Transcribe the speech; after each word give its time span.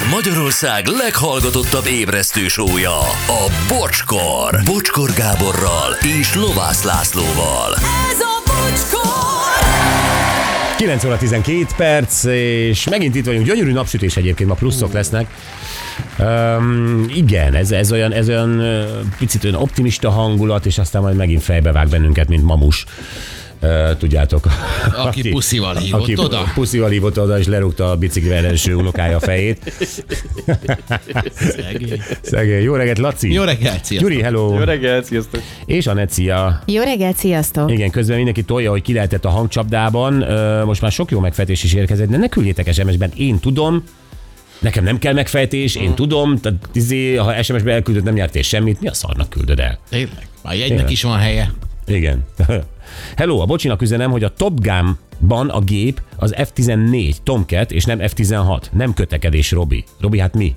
Ez 0.00 0.06
Magyarország 0.10 0.86
leghallgatottabb 0.86 1.86
ébresztő 1.86 2.48
sója, 2.48 2.98
a 3.26 3.52
Bocskor. 3.68 4.60
Bocskor 4.64 5.10
Gáborral 5.12 5.92
és 6.20 6.34
Lovász 6.34 6.82
Lászlóval. 6.82 7.74
Ez 8.10 8.20
a 8.20 8.42
bocskor! 8.46 9.10
9 10.76 11.04
óra 11.04 11.16
12 11.16 11.66
perc, 11.76 12.24
és 12.24 12.88
megint 12.88 13.14
itt 13.14 13.24
vagyunk. 13.24 13.46
Gyönyörű 13.46 13.72
napsütés 13.72 14.16
egyébként, 14.16 14.48
ma 14.48 14.54
pluszok 14.54 14.92
lesznek. 14.92 15.26
Um, 16.18 17.04
igen, 17.14 17.54
ez, 17.54 17.70
ez 17.70 17.92
olyan, 17.92 18.12
ez 18.12 18.28
olyan 18.28 18.62
picit 19.18 19.44
olyan 19.44 19.60
optimista 19.60 20.10
hangulat, 20.10 20.66
és 20.66 20.78
aztán 20.78 21.02
majd 21.02 21.16
megint 21.16 21.42
fejbevág 21.42 21.88
bennünket, 21.88 22.28
mint 22.28 22.44
mamus. 22.44 22.84
Uh, 23.62 23.96
tudjátok. 23.96 24.44
Aki 24.96 25.28
puszival 25.28 25.76
hívott 25.76 26.00
aki 26.00 26.16
oda. 26.18 26.44
puszival 26.54 26.88
hívott 26.88 27.20
oda, 27.20 27.38
és 27.38 27.46
lerúgta 27.46 27.90
a 27.90 27.96
biciklivel 27.96 28.44
első 28.44 28.74
unokája 28.74 29.16
a 29.16 29.20
fejét. 29.20 29.72
Szegény. 31.34 32.02
Szegény. 32.22 32.62
Jó 32.62 32.74
reggelt, 32.74 32.98
Laci! 32.98 33.32
Jó 33.32 33.42
reggelt, 33.42 33.84
sziasztok. 33.84 34.10
Gyuri, 34.10 34.22
hello! 34.22 34.54
Jó 34.58 34.64
reggelt, 34.64 35.04
sziasztok! 35.04 35.42
És 35.66 35.86
Anett, 35.86 36.10
szia! 36.10 36.62
Jó 36.66 36.82
reggelt, 36.82 37.16
sziasztok! 37.16 37.70
Igen, 37.70 37.90
közben 37.90 38.16
mindenki 38.16 38.42
tolja, 38.42 38.70
hogy 38.70 38.82
ki 38.82 38.92
lehetett 38.92 39.24
a 39.24 39.28
hangcsapdában. 39.28 40.14
Most 40.66 40.80
már 40.80 40.92
sok 40.92 41.10
jó 41.10 41.20
megfejtés 41.20 41.62
is 41.64 41.74
érkezett, 41.74 42.08
de 42.08 42.16
ne 42.16 42.28
küldjétek 42.28 42.72
SMS-ben. 42.72 43.12
Én 43.16 43.38
tudom, 43.38 43.84
nekem 44.58 44.84
nem 44.84 44.98
kell 44.98 45.12
megfejtés, 45.12 45.74
én 45.74 45.94
tudom, 45.94 46.36
tehát 46.36 46.68
izé, 46.72 47.14
ha 47.16 47.42
SMS-be 47.42 47.72
elküldöd, 47.72 48.04
nem 48.04 48.14
nyertél 48.14 48.42
semmit, 48.42 48.80
mi 48.80 48.88
a 48.88 48.94
szarnak 48.94 49.30
küldöd 49.30 49.60
el? 49.60 49.78
Tényleg? 49.88 50.28
Már 50.42 50.54
jegynek 50.54 50.68
Tényleg. 50.68 50.90
is 50.90 51.02
van 51.02 51.18
helye. 51.18 51.50
Igen. 51.86 52.24
Hello, 53.16 53.38
a 53.38 53.46
bocsinak 53.46 53.82
üzenem, 53.82 54.10
hogy 54.10 54.24
a 54.24 54.32
Top 54.32 54.60
Gun-ban 54.60 55.48
a 55.48 55.60
gép 55.60 56.02
az 56.16 56.34
F-14 56.36 57.14
Tomcat, 57.22 57.72
és 57.72 57.84
nem 57.84 57.98
F-16. 57.98 58.62
Nem 58.72 58.94
kötekedés, 58.94 59.50
Robi. 59.50 59.84
Robi, 60.00 60.18
hát 60.18 60.34
mi? 60.34 60.56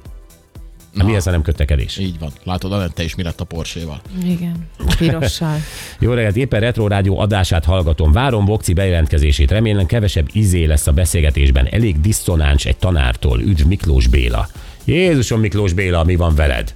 Hát 0.98 1.05
mi 1.05 1.16
ez 1.16 1.27
a 1.27 1.32
nem 1.32 1.41
kötekedés? 1.41 1.98
Így 1.98 2.20
van. 2.20 2.32
Látod, 2.44 2.71
Anette 2.71 3.04
is 3.04 3.16
mi 3.16 3.24
lett 3.24 3.41
a 3.41 3.44
Porséval. 3.44 4.01
Igen, 4.24 4.68
pirossal. 4.98 5.57
Jó 5.99 6.13
reggelt, 6.13 6.35
éppen 6.35 6.60
Retro 6.60 6.88
Rádió 6.88 7.20
adását 7.20 7.66
hallgatom. 7.66 8.12
Várom 8.12 8.46
Vokci 8.46 8.74
bejelentkezését. 8.74 9.51
Remélem 9.51 9.85
kevesebb 9.85 10.29
izé 10.32 10.66
lesz 10.66 10.88
a 10.88 10.91
beszélgetésben. 10.91 11.66
Elég 11.66 12.01
diszonáns 12.01 12.66
egy 12.66 12.77
tanártól. 12.77 13.41
Üdv 13.41 13.68
Miklós 13.68 14.07
Béla. 14.07 14.48
Jézusom 14.85 15.40
Miklós 15.40 15.74
Béla, 15.74 16.04
mi 16.04 16.16
van 16.16 16.35
veled? 16.35 16.74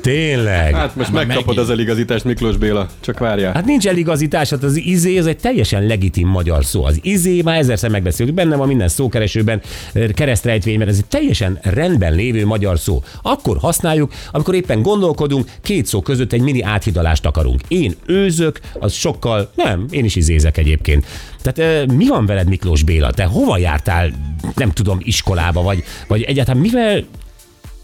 Tényleg? 0.00 0.74
Hát 0.74 0.96
most 0.96 1.12
Már 1.12 1.26
megkapod 1.26 1.46
megint. 1.46 1.64
az 1.68 1.70
eligazítást, 1.70 2.24
Miklós 2.24 2.56
Béla, 2.56 2.86
csak 3.00 3.18
várjál. 3.18 3.52
Hát 3.52 3.64
nincs 3.64 3.86
eligazítás, 3.86 4.50
hát 4.50 4.62
az 4.62 4.76
izé, 4.76 5.18
ez 5.18 5.26
egy 5.26 5.36
teljesen 5.36 5.86
legitim 5.86 6.28
magyar 6.28 6.64
szó. 6.64 6.84
Az 6.84 6.98
izé, 7.02 7.42
már 7.42 7.58
ezerszer 7.58 7.90
megbeszéltük, 7.90 8.34
benne 8.34 8.56
van 8.56 8.66
minden 8.68 8.88
szókeresőben, 8.88 9.60
eh, 9.92 10.08
keresztrejtvényben, 10.08 10.88
ez 10.88 10.96
egy 10.96 11.04
teljesen 11.06 11.58
rendben 11.62 12.14
lévő 12.14 12.46
magyar 12.46 12.78
szó. 12.78 13.02
Akkor 13.22 13.56
használjuk, 13.58 14.12
amikor 14.30 14.54
éppen 14.54 14.82
gondolkodunk, 14.82 15.50
két 15.62 15.86
szó 15.86 16.02
között 16.02 16.32
egy 16.32 16.40
mini 16.40 16.62
áthidalást 16.62 17.26
akarunk. 17.26 17.60
Én 17.68 17.94
őzök, 18.06 18.60
az 18.78 18.92
sokkal, 18.92 19.50
nem, 19.54 19.86
én 19.90 20.04
is 20.04 20.16
izézek 20.16 20.56
egyébként. 20.58 21.06
Tehát 21.42 21.58
eh, 21.88 21.96
mi 21.96 22.06
van 22.08 22.26
veled, 22.26 22.48
Miklós 22.48 22.82
Béla? 22.82 23.10
Te 23.10 23.24
hova 23.24 23.58
jártál, 23.58 24.10
nem 24.54 24.70
tudom, 24.70 24.98
iskolába, 25.02 25.62
vagy, 25.62 25.84
vagy 26.06 26.22
egyáltalán 26.22 26.60
mivel, 26.60 27.04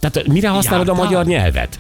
tehát 0.01 0.27
mire 0.29 0.49
használod 0.49 0.89
a 0.89 0.91
Jártál? 0.91 1.05
magyar 1.11 1.27
nyelvet? 1.27 1.79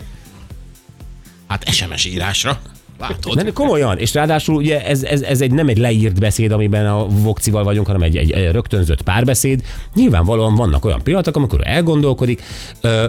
Hát 1.48 1.68
SMS 1.68 2.04
írásra. 2.04 2.60
Látod? 2.98 3.42
De 3.42 3.52
komolyan, 3.52 3.98
és 3.98 4.14
ráadásul 4.14 4.54
ugye 4.54 4.84
ez, 4.84 5.02
ez, 5.02 5.20
ez 5.20 5.40
egy, 5.40 5.52
nem 5.52 5.68
egy 5.68 5.78
leírt 5.78 6.20
beszéd, 6.20 6.52
amiben 6.52 6.86
a 6.86 7.06
vokcival 7.06 7.64
vagyunk, 7.64 7.86
hanem 7.86 8.02
egy, 8.02 8.16
egy, 8.16 8.30
egy 8.30 8.52
rögtönzött 8.52 9.02
párbeszéd. 9.02 9.62
Nyilvánvalóan 9.94 10.54
vannak 10.54 10.84
olyan 10.84 11.02
pillanatok, 11.02 11.36
amikor 11.36 11.60
elgondolkodik, 11.64 12.42
ö, 12.80 13.06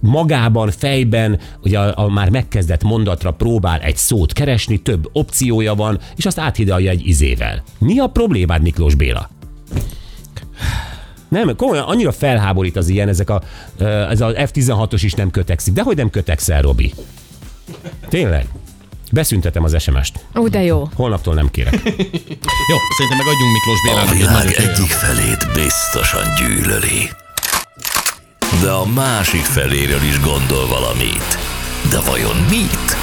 magában, 0.00 0.70
fejben, 0.70 1.38
ugye 1.62 1.78
a, 1.78 2.04
a 2.04 2.08
már 2.08 2.28
megkezdett 2.28 2.82
mondatra 2.82 3.30
próbál 3.30 3.80
egy 3.80 3.96
szót 3.96 4.32
keresni, 4.32 4.82
több 4.82 5.08
opciója 5.12 5.74
van, 5.74 5.98
és 6.16 6.26
azt 6.26 6.38
áthidalja 6.38 6.90
egy 6.90 7.06
izével. 7.06 7.62
Mi 7.78 7.98
a 7.98 8.06
problémád, 8.06 8.62
Miklós 8.62 8.94
Béla? 8.94 9.30
Nem, 11.28 11.56
komolyan 11.56 11.84
annyira 11.84 12.12
felháborít 12.12 12.76
az 12.76 12.88
ilyen, 12.88 13.08
ezek 13.08 13.30
a, 13.30 13.42
ez 14.08 14.20
az 14.20 14.34
F-16-os 14.36 15.00
is 15.02 15.12
nem 15.12 15.30
kötekszik. 15.30 15.72
De 15.72 15.82
hogy 15.82 15.96
nem 15.96 16.10
kötekszel, 16.10 16.62
Robi? 16.62 16.92
Tényleg? 18.08 18.46
Beszüntetem 19.12 19.64
az 19.64 19.82
SMS-t. 19.82 20.24
Ó, 20.38 20.48
de 20.48 20.62
jó. 20.62 20.88
Holnaptól 20.94 21.34
nem 21.34 21.50
kérek. 21.50 21.72
Jó, 22.68 22.76
szerintem 22.96 23.16
meg 23.16 23.26
adjunk 23.26 23.52
Miklós 23.52 23.78
A 23.78 23.82
Bélának 23.86 24.12
egy 24.12 24.18
világ 24.18 24.68
egyik 24.70 24.90
felét 24.90 25.52
biztosan 25.54 26.24
gyűlöli. 26.38 27.10
De 28.62 28.70
a 28.70 28.86
másik 28.86 29.40
feléről 29.44 30.02
is 30.02 30.20
gondol 30.20 30.66
valamit. 30.66 31.38
De 31.90 32.00
vajon 32.00 32.36
mit? 32.36 32.96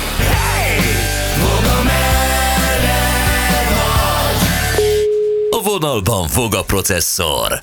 A 5.49 5.61
vonalban 5.63 6.27
fog 6.27 6.55
a 6.55 6.63
processzor. 6.63 7.59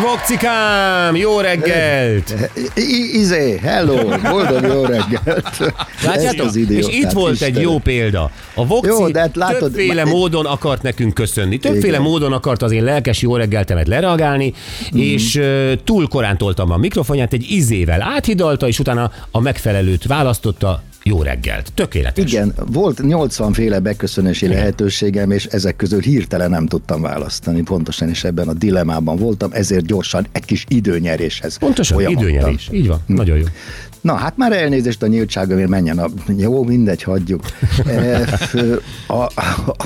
Vokcikám, 0.00 1.16
jó 1.16 1.40
reggelt! 1.40 2.34
I- 2.74 3.18
izé, 3.18 3.58
hello, 3.62 3.94
boldog 4.30 4.62
jó 4.62 4.84
reggelt. 4.84 5.72
Látjátok? 6.04 6.46
Az 6.46 6.56
És 6.56 6.62
idiótát 6.62 6.92
itt 6.92 7.10
volt 7.10 7.30
egy 7.42 7.48
Istenem. 7.48 7.62
jó 7.62 7.78
példa. 7.78 8.30
A 8.54 8.66
Vokci 8.66 8.88
Jó, 8.88 9.08
de 9.08 9.20
hát 9.20 9.36
látod, 9.36 9.58
többféle 9.58 10.04
ma- 10.04 10.10
módon 10.10 10.46
akart 10.46 10.82
nekünk 10.82 11.14
köszönni. 11.14 11.58
Többféle 11.58 11.86
Igen. 11.86 12.02
módon 12.02 12.32
akart 12.32 12.62
az 12.62 12.72
én 12.72 12.84
lelkes 12.84 13.20
jó 13.22 13.36
reggeltemet 13.36 13.86
lereagálni, 13.88 14.52
Mhm. 14.92 15.00
és 15.00 15.34
uh, 15.34 15.72
túl 15.84 16.08
korán 16.08 16.38
toltam 16.38 16.70
a 16.70 16.76
mikrofonját, 16.76 17.32
egy 17.32 17.46
izével 17.50 18.02
áthidalta, 18.02 18.66
és 18.68 18.78
utána 18.78 19.10
a 19.30 19.40
megfelelőt 19.40 20.06
választotta. 20.06 20.82
Jó 21.08 21.22
reggelt. 21.22 21.72
Tökéletes. 21.74 22.32
Igen, 22.32 22.54
volt 22.66 23.02
80 23.02 23.52
féle 23.52 23.78
beköszönési 23.78 24.48
lehetőségem, 24.48 25.30
és 25.30 25.44
ezek 25.44 25.76
közül 25.76 26.00
hirtelen 26.00 26.50
nem 26.50 26.66
tudtam 26.66 27.00
választani. 27.00 27.62
Pontosan 27.62 28.08
is 28.08 28.24
ebben 28.24 28.48
a 28.48 28.52
dilemmában 28.52 29.16
voltam, 29.16 29.50
ezért 29.52 29.86
gyorsan 29.86 30.26
egy 30.32 30.44
kis 30.44 30.64
időnyeréshez 30.68 31.56
Pontosan, 31.56 31.96
folyamodtam. 31.96 32.28
időnyerés. 32.28 32.68
Így 32.72 32.86
van, 32.86 33.00
nagyon 33.06 33.36
jó. 33.36 33.44
Na, 34.00 34.14
hát 34.14 34.36
már 34.36 34.52
elnézést 34.52 35.02
a 35.02 35.06
nyíltságomért 35.06 35.68
menjen 35.68 35.98
a... 35.98 36.08
Jó, 36.36 36.64
mindegy, 36.64 37.02
hagyjuk. 37.02 37.42
E, 37.86 38.24
a, 39.06 39.14
a, 39.14 39.30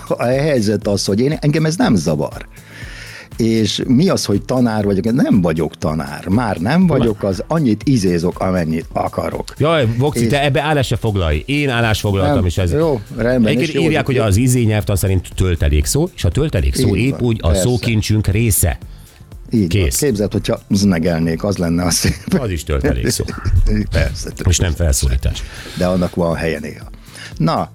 a 0.08 0.22
helyzet 0.24 0.86
az, 0.86 1.04
hogy 1.04 1.20
én, 1.20 1.32
engem 1.40 1.64
ez 1.64 1.76
nem 1.76 1.94
zavar. 1.94 2.46
És 3.36 3.82
mi 3.86 4.08
az, 4.08 4.24
hogy 4.24 4.42
tanár 4.42 4.84
vagyok? 4.84 5.12
Nem 5.12 5.40
vagyok 5.40 5.76
tanár. 5.76 6.26
Már 6.28 6.56
nem 6.56 6.86
vagyok 6.86 7.22
az, 7.22 7.44
annyit 7.46 7.82
izézok, 7.84 8.40
amennyit 8.40 8.86
akarok. 8.92 9.54
Jaj, 9.58 9.86
Voxi, 9.98 10.22
És- 10.22 10.28
te 10.30 10.42
ebbe 10.44 10.62
állás 10.62 10.86
se 10.86 10.96
foglalj. 10.96 11.42
Én 11.46 11.68
állás 11.68 12.00
foglaltam, 12.00 12.34
Nem, 12.34 12.44
és 12.44 12.58
ez... 12.58 12.72
jó, 12.72 13.00
rendben, 13.16 13.46
Egyébként 13.46 13.68
és 13.68 13.74
jó, 13.74 13.82
írják, 13.82 14.06
hogy 14.06 14.14
jó. 14.14 14.22
az 14.22 14.36
izé 14.36 14.62
nyelvtan 14.62 14.96
szerint 14.96 15.28
töltelék 15.34 15.84
szó, 15.84 16.08
és 16.14 16.24
a 16.24 16.28
töltelék 16.30 16.74
szó 16.74 16.96
épp 16.96 17.20
úgy 17.20 17.38
a 17.42 17.46
persze. 17.48 17.62
szókincsünk 17.62 18.26
része. 18.26 18.78
Így. 19.50 19.68
Kész. 19.68 20.00
Van. 20.00 20.08
Képzeld, 20.08 20.32
hogyha 20.32 20.60
znegelnék, 20.70 21.44
az 21.44 21.56
lenne 21.56 21.84
a 21.84 21.90
szép. 21.90 22.14
Az 22.38 22.50
is 22.50 22.64
töltelék 22.64 23.08
szó. 23.08 23.24
Persze. 23.90 24.30
És 24.48 24.58
nem 24.58 24.72
felszólítás. 24.72 25.42
de 25.76 25.86
annak 25.86 26.14
van 26.14 26.34
helye 26.34 26.58
néha. 26.58 26.84
Na, 27.36 27.70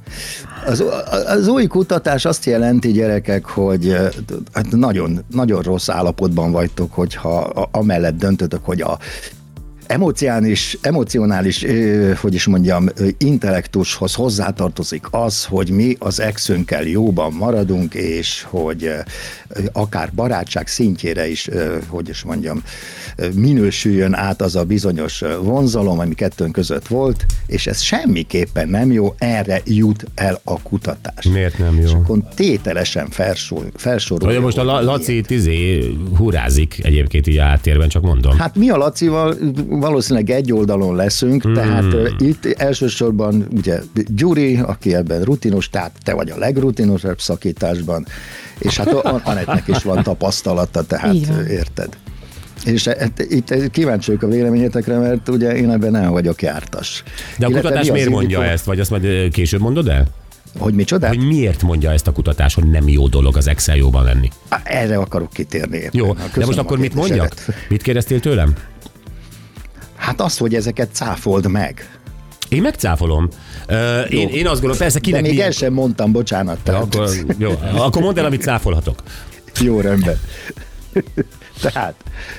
az, 0.65 0.83
az 1.27 1.47
új 1.47 1.67
kutatás 1.67 2.25
azt 2.25 2.45
jelenti, 2.45 2.91
gyerekek, 2.91 3.45
hogy 3.45 3.97
hát 4.53 4.71
nagyon, 4.71 5.23
nagyon 5.31 5.61
rossz 5.61 5.89
állapotban 5.89 6.51
vagytok, 6.51 6.93
hogyha 6.93 7.39
amellett 7.71 8.17
döntötök, 8.17 8.65
hogy 8.65 8.81
a 8.81 8.97
emocionális, 9.87 10.77
emocionális 10.81 11.65
hogy 12.21 12.33
is 12.33 12.45
mondjam, 12.45 12.89
intellektushoz 13.17 14.13
hozzátartozik 14.13 15.05
az, 15.11 15.45
hogy 15.45 15.69
mi 15.69 15.95
az 15.99 16.19
exünkkel 16.19 16.83
jóban 16.83 17.33
maradunk, 17.33 17.93
és 17.93 18.45
hogy 18.49 18.91
akár 19.71 20.11
barátság 20.15 20.67
szintjére 20.67 21.29
is, 21.29 21.49
hogy 21.87 22.09
is 22.09 22.23
mondjam, 22.23 22.63
minősüljön 23.33 24.13
át 24.13 24.41
az 24.41 24.55
a 24.55 24.63
bizonyos 24.63 25.23
vonzalom, 25.41 25.99
ami 25.99 26.15
kettőnk 26.15 26.51
között 26.51 26.87
volt, 26.87 27.25
és 27.47 27.67
ez 27.67 27.81
semmiképpen 27.81 28.69
nem 28.69 28.91
jó, 28.91 29.15
erre 29.17 29.61
jut 29.65 30.05
el 30.15 30.39
a 30.43 30.61
kutatás. 30.61 31.25
Miért 31.25 31.57
nem 31.57 31.77
És 31.77 31.91
jó? 31.91 31.97
akkor 31.97 32.19
tételesen 32.35 33.09
felsor, 33.09 33.65
felsorolja. 33.75 34.35
Vagy 34.35 34.43
most 34.43 34.57
a. 34.57 34.81
Laci 34.81 35.23
izé 35.27 35.93
hurázik 36.15 36.79
egyébként 36.83 37.27
így 37.27 37.37
áttérben, 37.37 37.89
csak 37.89 38.03
mondom. 38.03 38.37
Hát 38.37 38.55
mi 38.55 38.69
a 38.69 38.77
Lacival 38.77 39.35
valószínűleg 39.79 40.29
egy 40.29 40.53
oldalon 40.53 40.95
leszünk, 40.95 41.43
hmm. 41.43 41.53
tehát 41.53 41.85
itt 42.19 42.45
elsősorban 42.45 43.47
ugye 43.55 43.79
Gyuri, 44.07 44.57
aki 44.57 44.95
ebben 44.95 45.21
rutinos, 45.21 45.69
tehát 45.69 45.91
te 46.03 46.13
vagy 46.13 46.29
a 46.29 46.37
legrutinosabb 46.37 47.19
szakításban, 47.21 48.05
és 48.59 48.77
hát 48.77 48.87
a- 48.93 49.21
Anettnek 49.23 49.67
is 49.67 49.83
van 49.83 50.03
tapasztalata, 50.03 50.83
tehát 50.83 51.15
ö, 51.29 51.45
érted. 51.49 51.97
És 52.65 52.87
e- 52.87 52.97
e- 52.99 53.23
itt 53.29 53.71
kíváncsi 53.71 54.11
vagyok 54.11 54.29
a 54.29 54.33
véleményetekre, 54.33 54.97
mert 54.97 55.29
ugye 55.29 55.55
én 55.55 55.69
ebben 55.71 55.91
nem 55.91 56.11
vagyok 56.11 56.41
jártas. 56.41 57.03
De 57.37 57.45
a 57.45 57.49
Illetve 57.49 57.67
kutatás 57.69 57.87
mi 57.87 57.91
miért 57.93 58.09
mondja 58.09 58.37
indító- 58.37 58.53
ezt, 58.53 58.65
vagy 58.65 58.79
azt 58.79 58.89
majd 58.89 59.29
később 59.31 59.61
mondod 59.61 59.87
el? 59.87 60.05
Hogy 60.57 60.73
micsoda? 60.73 61.07
Hogy 61.07 61.27
miért 61.27 61.61
mondja 61.63 61.91
ezt 61.91 62.07
a 62.07 62.11
kutatás, 62.11 62.53
hogy 62.53 62.69
nem 62.69 62.87
jó 62.87 63.07
dolog 63.07 63.37
az 63.37 63.47
Excel 63.47 63.75
jóban 63.75 64.03
lenni? 64.03 64.29
Erre 64.63 64.97
akarok 64.97 65.29
kitérni. 65.33 65.77
éppen. 65.77 65.89
Jó, 65.93 66.05
Na, 66.13 66.23
de 66.35 66.45
most 66.45 66.57
akkor 66.57 66.77
mit 66.77 66.93
mondjak? 66.93 67.33
Mit 67.69 67.81
kérdeztél 67.81 68.19
tőlem? 68.19 68.53
Hát 70.07 70.21
azt, 70.21 70.39
hogy 70.39 70.55
ezeket 70.55 70.89
cáfold 70.91 71.47
meg. 71.47 71.99
Én 72.49 72.61
megcáfolom. 72.61 73.29
Uh, 73.69 74.13
én, 74.13 74.29
én 74.29 74.45
azt 74.45 74.53
gondolom, 74.53 74.77
persze 74.77 74.99
De 74.99 74.99
kinek 74.99 75.21
még 75.21 75.31
milyen... 75.31 75.45
el 75.45 75.51
sem 75.51 75.73
mondtam, 75.73 76.11
bocsánat. 76.11 76.57
Ja, 76.65 76.77
akkor, 76.77 77.09
jó, 77.37 77.51
akkor 77.75 78.01
mondd 78.01 78.19
el, 78.19 78.25
amit 78.25 78.41
cáfolhatok. 78.41 79.03
Jó, 79.59 79.79
rendben. 79.79 80.19
Tehát, 81.71 81.95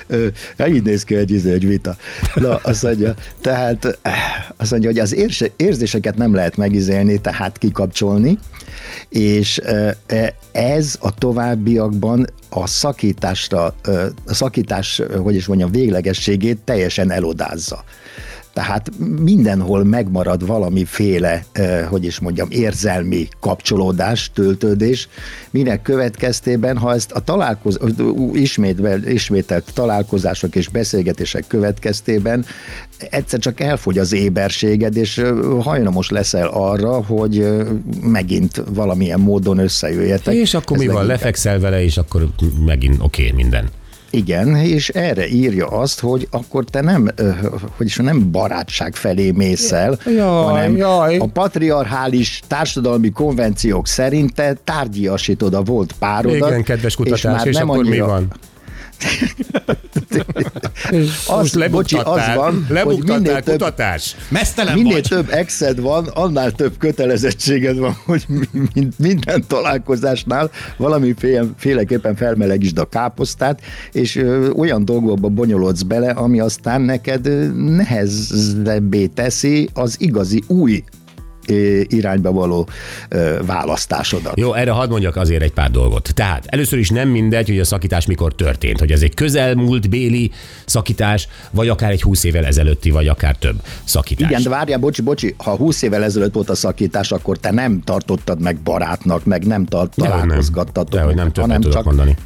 ö, 0.06 0.26
hát 0.58 0.68
így 0.68 0.82
néz 0.82 1.04
ki 1.04 1.14
egy, 1.14 1.30
izé, 1.30 1.52
egy 1.52 1.66
vita. 1.66 1.96
Na, 2.34 2.56
azt 2.56 2.82
mondja, 2.82 3.14
tehát 3.40 3.98
eh, 4.02 4.12
azt 4.56 4.70
mondja, 4.70 4.88
hogy 4.90 4.98
az 4.98 5.16
érzéseket 5.56 6.16
nem 6.16 6.34
lehet 6.34 6.56
megizélni, 6.56 7.20
tehát 7.20 7.58
kikapcsolni, 7.58 8.38
és 9.08 9.58
eh, 9.58 9.94
ez 10.52 10.96
a 11.00 11.14
továbbiakban 11.14 12.26
a 12.48 12.66
szakításra, 12.66 13.74
a 14.26 14.34
szakítás, 14.34 15.02
hogy 15.22 15.34
is 15.34 15.46
mondjam, 15.46 15.70
véglegességét 15.70 16.58
teljesen 16.58 17.10
elodázza. 17.10 17.84
Tehát 18.58 18.90
mindenhol 19.20 19.84
megmarad 19.84 20.46
valamiféle, 20.46 21.44
hogy 21.88 22.04
is 22.04 22.18
mondjam, 22.18 22.48
érzelmi 22.50 23.28
kapcsolódás, 23.40 24.30
töltődés, 24.34 25.08
minek 25.50 25.82
következtében, 25.82 26.78
ha 26.78 26.94
ezt 26.94 27.12
a 27.12 27.20
találkoz, 27.20 27.78
ismétvel, 28.32 29.02
ismételt 29.08 29.70
találkozások 29.74 30.54
és 30.56 30.68
beszélgetések 30.68 31.46
következtében 31.46 32.44
egyszer 33.10 33.38
csak 33.38 33.60
elfogy 33.60 33.98
az 33.98 34.12
éberséged, 34.12 34.96
és 34.96 35.22
hajlamos 35.60 36.10
leszel 36.10 36.48
arra, 36.48 37.04
hogy 37.04 37.48
megint 38.02 38.62
valamilyen 38.74 39.20
módon 39.20 39.58
összejöjjetek. 39.58 40.34
És 40.34 40.54
akkor 40.54 40.76
Ez 40.76 40.82
mi 40.82 40.88
van? 40.88 41.06
Lefekszel 41.06 41.58
vele, 41.60 41.82
és 41.82 41.96
akkor 41.96 42.28
megint 42.64 42.96
oké 43.00 43.22
okay, 43.22 43.36
minden. 43.36 43.68
Igen, 44.10 44.56
és 44.56 44.88
erre 44.88 45.28
írja 45.28 45.66
azt, 45.66 46.00
hogy 46.00 46.28
akkor 46.30 46.64
te 46.64 46.80
nem, 46.80 47.08
hogy 47.76 47.86
is 47.86 47.96
nem 47.96 48.30
barátság 48.30 48.94
felé 48.94 49.30
mész 49.30 49.72
el, 49.72 49.98
Jaj, 50.06 50.44
hanem 50.44 50.76
jaj. 50.76 51.16
a 51.16 51.26
patriarchális 51.26 52.42
társadalmi 52.46 53.10
konvenciók 53.10 53.86
szerint 53.86 54.34
te 54.34 54.56
tárgyiasítod 54.64 55.54
a 55.54 55.62
volt 55.62 55.92
párodat. 55.98 56.48
Igen, 56.48 56.62
kedves 56.62 56.94
kutatás, 56.94 57.18
és, 57.18 57.30
már 57.30 57.46
és 57.46 57.56
nem 57.56 57.70
akkor 57.70 57.82
mi 57.84 57.88
annyira- 57.88 58.06
van? 58.06 58.32
Az, 61.26 61.56
bocsi, 61.70 61.96
az 61.96 62.20
van, 62.34 62.66
hogy 62.84 63.02
minél 63.04 63.42
több, 63.42 63.44
kutatás. 63.44 64.16
Mesztelen 64.28 64.74
minél 64.74 64.92
vagy. 64.92 65.02
több 65.08 65.30
exed 65.30 65.80
van, 65.80 66.06
annál 66.06 66.52
több 66.52 66.72
kötelezettséged 66.78 67.78
van, 67.78 67.96
hogy 68.04 68.24
mi- 68.28 68.68
mi- 68.74 68.88
minden 68.96 69.44
találkozásnál 69.46 70.50
valami 70.76 71.14
féle- 71.18 71.48
féleképpen 71.56 72.16
felmelegítsd 72.16 72.78
a 72.78 72.84
káposztát, 72.84 73.60
és 73.92 74.24
olyan 74.56 74.84
dolgokba 74.84 75.28
bonyolodsz 75.28 75.82
bele, 75.82 76.10
ami 76.10 76.40
aztán 76.40 76.80
neked 76.80 77.54
nehezebbé 77.56 79.06
teszi 79.06 79.68
az 79.72 79.96
igazi 79.98 80.42
új 80.46 80.82
irányba 81.88 82.32
való 82.32 82.68
választásodat. 83.46 84.38
Jó, 84.38 84.54
erre 84.54 84.70
hadd 84.70 84.90
mondjak 84.90 85.16
azért 85.16 85.42
egy 85.42 85.52
pár 85.52 85.70
dolgot. 85.70 86.10
Tehát 86.14 86.44
először 86.46 86.78
is 86.78 86.88
nem 86.90 87.08
mindegy, 87.08 87.48
hogy 87.48 87.58
a 87.58 87.64
szakítás 87.64 88.06
mikor 88.06 88.34
történt, 88.34 88.78
hogy 88.78 88.92
ez 88.92 89.02
egy 89.02 89.14
közelmúlt 89.14 89.90
béli 89.90 90.30
szakítás, 90.64 91.28
vagy 91.50 91.68
akár 91.68 91.90
egy 91.90 92.02
20 92.02 92.24
évvel 92.24 92.44
ezelőtti, 92.44 92.90
vagy 92.90 93.08
akár 93.08 93.36
több 93.36 93.62
szakítás. 93.84 94.30
Igen, 94.30 94.42
de 94.42 94.48
várjál, 94.48 94.78
bocsi, 94.78 95.02
bocsi, 95.02 95.34
ha 95.36 95.56
20 95.56 95.82
évvel 95.82 96.04
ezelőtt 96.04 96.34
volt 96.34 96.50
a 96.50 96.54
szakítás, 96.54 97.12
akkor 97.12 97.38
te 97.38 97.50
nem 97.50 97.82
tartottad 97.84 98.40
meg 98.40 98.56
barátnak, 98.56 99.24
meg 99.24 99.46
nem 99.46 99.64
tart, 99.64 99.96
nem. 99.96 100.08
Dehogy 100.90 101.14
nem 101.14 101.32
többet 101.32 101.40
hanem 101.40 101.60
tudok 101.60 101.76
csak... 101.76 101.84
mondani. 101.84 102.16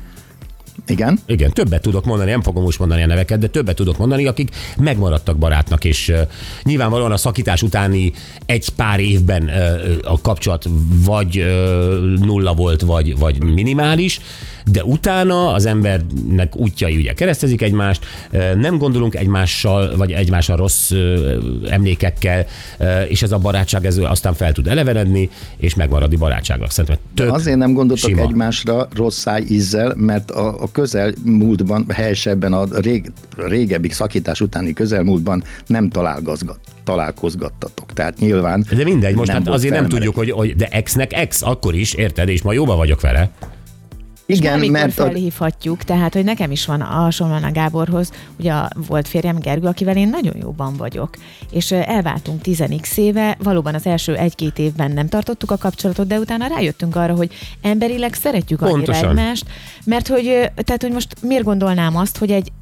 Igen? 0.87 1.19
Igen, 1.27 1.51
többet 1.51 1.83
tudok 1.83 2.05
mondani, 2.05 2.31
nem 2.31 2.43
fogom 2.43 2.63
most 2.63 2.79
mondani 2.79 3.03
a 3.03 3.07
neveket, 3.07 3.39
de 3.39 3.47
többet 3.47 3.77
tudok 3.77 3.99
mondani, 3.99 4.27
akik 4.27 4.51
megmaradtak 4.77 5.37
barátnak, 5.37 5.85
és 5.85 6.09
uh, 6.09 6.21
nyilvánvalóan 6.63 7.13
a 7.13 7.17
szakítás 7.17 7.63
utáni 7.63 8.13
egy 8.47 8.69
pár 8.69 9.01
évben 9.01 9.43
uh, 9.43 10.13
a 10.13 10.21
kapcsolat 10.21 10.65
vagy 11.05 11.39
uh, 11.39 11.47
nulla 12.19 12.55
volt, 12.55 12.81
vagy, 12.81 13.19
vagy 13.19 13.43
minimális, 13.43 14.21
de 14.67 14.85
utána 14.85 15.53
az 15.53 15.67
embernek 15.67 16.57
útjai 16.57 16.97
ugye 16.97 17.13
keresztezik 17.13 17.63
egymást, 17.63 18.05
nem 18.57 18.79
gondolunk 18.79 19.15
egymással, 19.15 19.97
vagy 19.97 20.13
egymással 20.13 20.57
rossz 20.57 20.91
emlékekkel, 21.71 22.47
és 23.09 23.23
ez 23.23 23.33
a 23.33 23.39
barátság 23.39 23.87
ez 23.87 23.97
aztán 23.97 24.35
fel 24.35 24.53
tud 24.53 24.67
elevenedni, 24.67 25.31
és 25.57 25.75
megmaradni 25.75 26.17
barátságnak. 26.17 26.71
Szerintem 26.71 27.05
tök 27.15 27.33
Azért 27.33 27.57
nem 27.57 27.73
gondoltak 27.73 28.11
sima. 28.11 28.23
egymásra 28.23 28.89
rossz 28.95 29.19
száj 29.19 29.43
ízzel, 29.49 29.95
mert 29.97 30.31
a, 30.31 30.63
a 30.63 30.71
közelmúltban, 30.73 31.87
helyesebben 31.89 32.53
a 32.53 32.65
rég, 32.81 33.13
régebbi 33.37 33.89
szakítás 33.89 34.41
utáni 34.41 34.73
közelmúltban 34.73 35.45
nem 35.67 35.89
találkozgat, 35.89 36.59
találkozgattatok. 36.85 37.93
Tehát 37.93 38.19
nyilván 38.19 38.67
De 38.77 38.85
mindegy, 38.85 39.15
most 39.15 39.33
nem 39.33 39.45
hát 39.45 39.55
azért 39.55 39.75
nem 39.75 39.89
felmelegítve. 39.89 40.23
tudjuk, 40.23 40.37
hogy, 40.37 40.49
hogy 40.49 40.57
de 40.57 40.67
exnek 40.71 41.13
ex 41.13 41.43
akkor 41.43 41.75
is, 41.75 41.93
érted, 41.95 42.29
és 42.29 42.43
ma 42.43 42.53
jóba 42.53 42.77
vagyok 42.77 43.01
vele. 43.01 43.31
Igen, 44.37 44.71
mert 44.71 44.99
a, 44.99 45.05
felhívhatjuk, 45.05 45.85
tehát, 45.85 46.15
hogy 46.15 46.25
nekem 46.25 46.51
is 46.51 46.67
van 46.67 46.81
a 46.81 46.85
hasonlóan 46.85 47.45
a 47.45 47.53
Gáborhoz, 47.53 48.11
ugye 48.39 48.53
a 48.53 48.71
volt 48.89 49.09
férjem 49.09 49.39
Gergő, 49.39 49.67
akivel 49.67 49.97
én 49.97 50.09
nagyon 50.09 50.37
jóban 50.41 50.77
vagyok, 50.77 51.17
és 51.51 51.71
elváltunk 51.73 52.41
10x 52.45 52.97
éve, 52.97 53.37
valóban 53.43 53.75
az 53.75 53.87
első 53.87 54.17
egy-két 54.17 54.59
évben 54.59 54.91
nem 54.91 55.09
tartottuk 55.09 55.51
a 55.51 55.57
kapcsolatot, 55.57 56.07
de 56.07 56.19
utána 56.19 56.47
rájöttünk 56.47 56.97
arra, 56.97 57.15
hogy 57.15 57.33
emberileg 57.63 58.15
szeretjük 58.15 58.63
annyira 58.63 58.95
egymást, 58.95 59.45
mert 59.85 60.09
hogy, 60.09 60.51
tehát, 60.55 60.83
hogy 60.83 60.93
most 60.93 61.17
miért 61.23 61.45
gondolnám 61.45 61.97
azt, 61.97 62.19
hogy 62.19 62.31
egy 62.31 62.53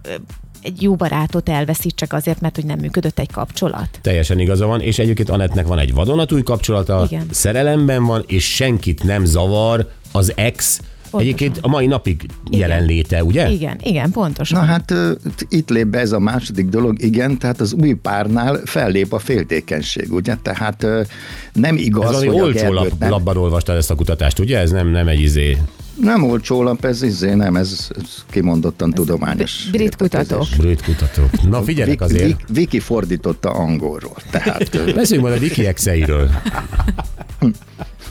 egy 0.63 0.83
jó 0.83 0.95
barátot 0.95 1.49
elveszítsek 1.49 2.13
azért, 2.13 2.41
mert 2.41 2.55
hogy 2.55 2.65
nem 2.65 2.79
működött 2.79 3.19
egy 3.19 3.33
kapcsolat. 3.33 3.99
Teljesen 4.03 4.39
igaza 4.39 4.67
van, 4.67 4.81
és 4.81 4.99
egyébként 4.99 5.31
Anettnek 5.31 5.67
van 5.67 5.79
egy 5.79 5.95
vadonatúj 5.95 6.43
kapcsolata, 6.43 7.07
Igen. 7.11 7.27
szerelemben 7.31 8.05
van, 8.05 8.25
és 8.27 8.55
senkit 8.55 9.03
nem 9.03 9.25
zavar 9.25 9.91
az 10.13 10.33
ex, 10.37 10.81
Pontosan. 11.11 11.35
egyébként 11.35 11.59
a 11.63 11.69
mai 11.69 11.87
napig 11.87 12.23
Igen. 12.51 12.69
jelenléte, 12.69 13.25
ugye? 13.25 13.51
Igen, 13.51 13.79
igen, 13.83 14.11
pontosan. 14.11 14.61
Na 14.61 14.67
hát 14.67 14.95
itt 15.49 15.69
lép 15.71 15.87
be 15.87 15.99
ez 15.99 16.13
a 16.13 16.19
második 16.19 16.69
dolog, 16.69 17.03
igen, 17.03 17.39
tehát 17.39 17.61
az 17.61 17.73
új 17.73 17.93
párnál 17.93 18.61
fellép 18.65 19.13
a 19.13 19.19
féltékenység, 19.19 20.13
ugye? 20.13 20.37
Tehát 20.43 20.87
nem 21.53 21.77
Ez 21.77 21.83
igaz, 21.83 22.05
valami 22.05 22.27
hogy 22.27 22.39
a 22.39 22.43
olcsó 22.43 22.73
lap, 22.73 22.83
Gergőt 22.83 22.99
nem, 22.99 23.11
labban 23.11 23.37
olvastad 23.37 23.77
ezt 23.77 23.91
a 23.91 23.95
kutatást, 23.95 24.39
ugye? 24.39 24.59
Ez 24.59 24.71
nem, 24.71 24.89
nem 24.89 25.09
egy 25.09 25.21
izé. 25.21 25.57
nem 26.01 26.23
olcsó 26.23 26.63
lap, 26.63 26.85
ez 26.85 27.03
izé, 27.03 27.35
nem, 27.35 27.57
ez, 27.57 27.89
ez 27.97 28.25
kimondottan 28.31 28.91
tudományos. 28.91 29.69
brit 29.71 29.97
kutatók. 29.97 30.47
Brit 30.57 30.83
kutatók. 30.83 31.49
Na 31.49 31.63
figyelek 31.63 32.01
azért. 32.01 32.23
Viki, 32.25 32.43
Viki 32.53 32.81
fordította 32.81 33.51
angolról. 33.51 34.17
Tehát 34.31 34.95
Beszéljünk 34.95 35.29
majd 35.29 35.37
a 35.37 35.41
Viki 35.41 35.67
exeiről. 35.67 36.31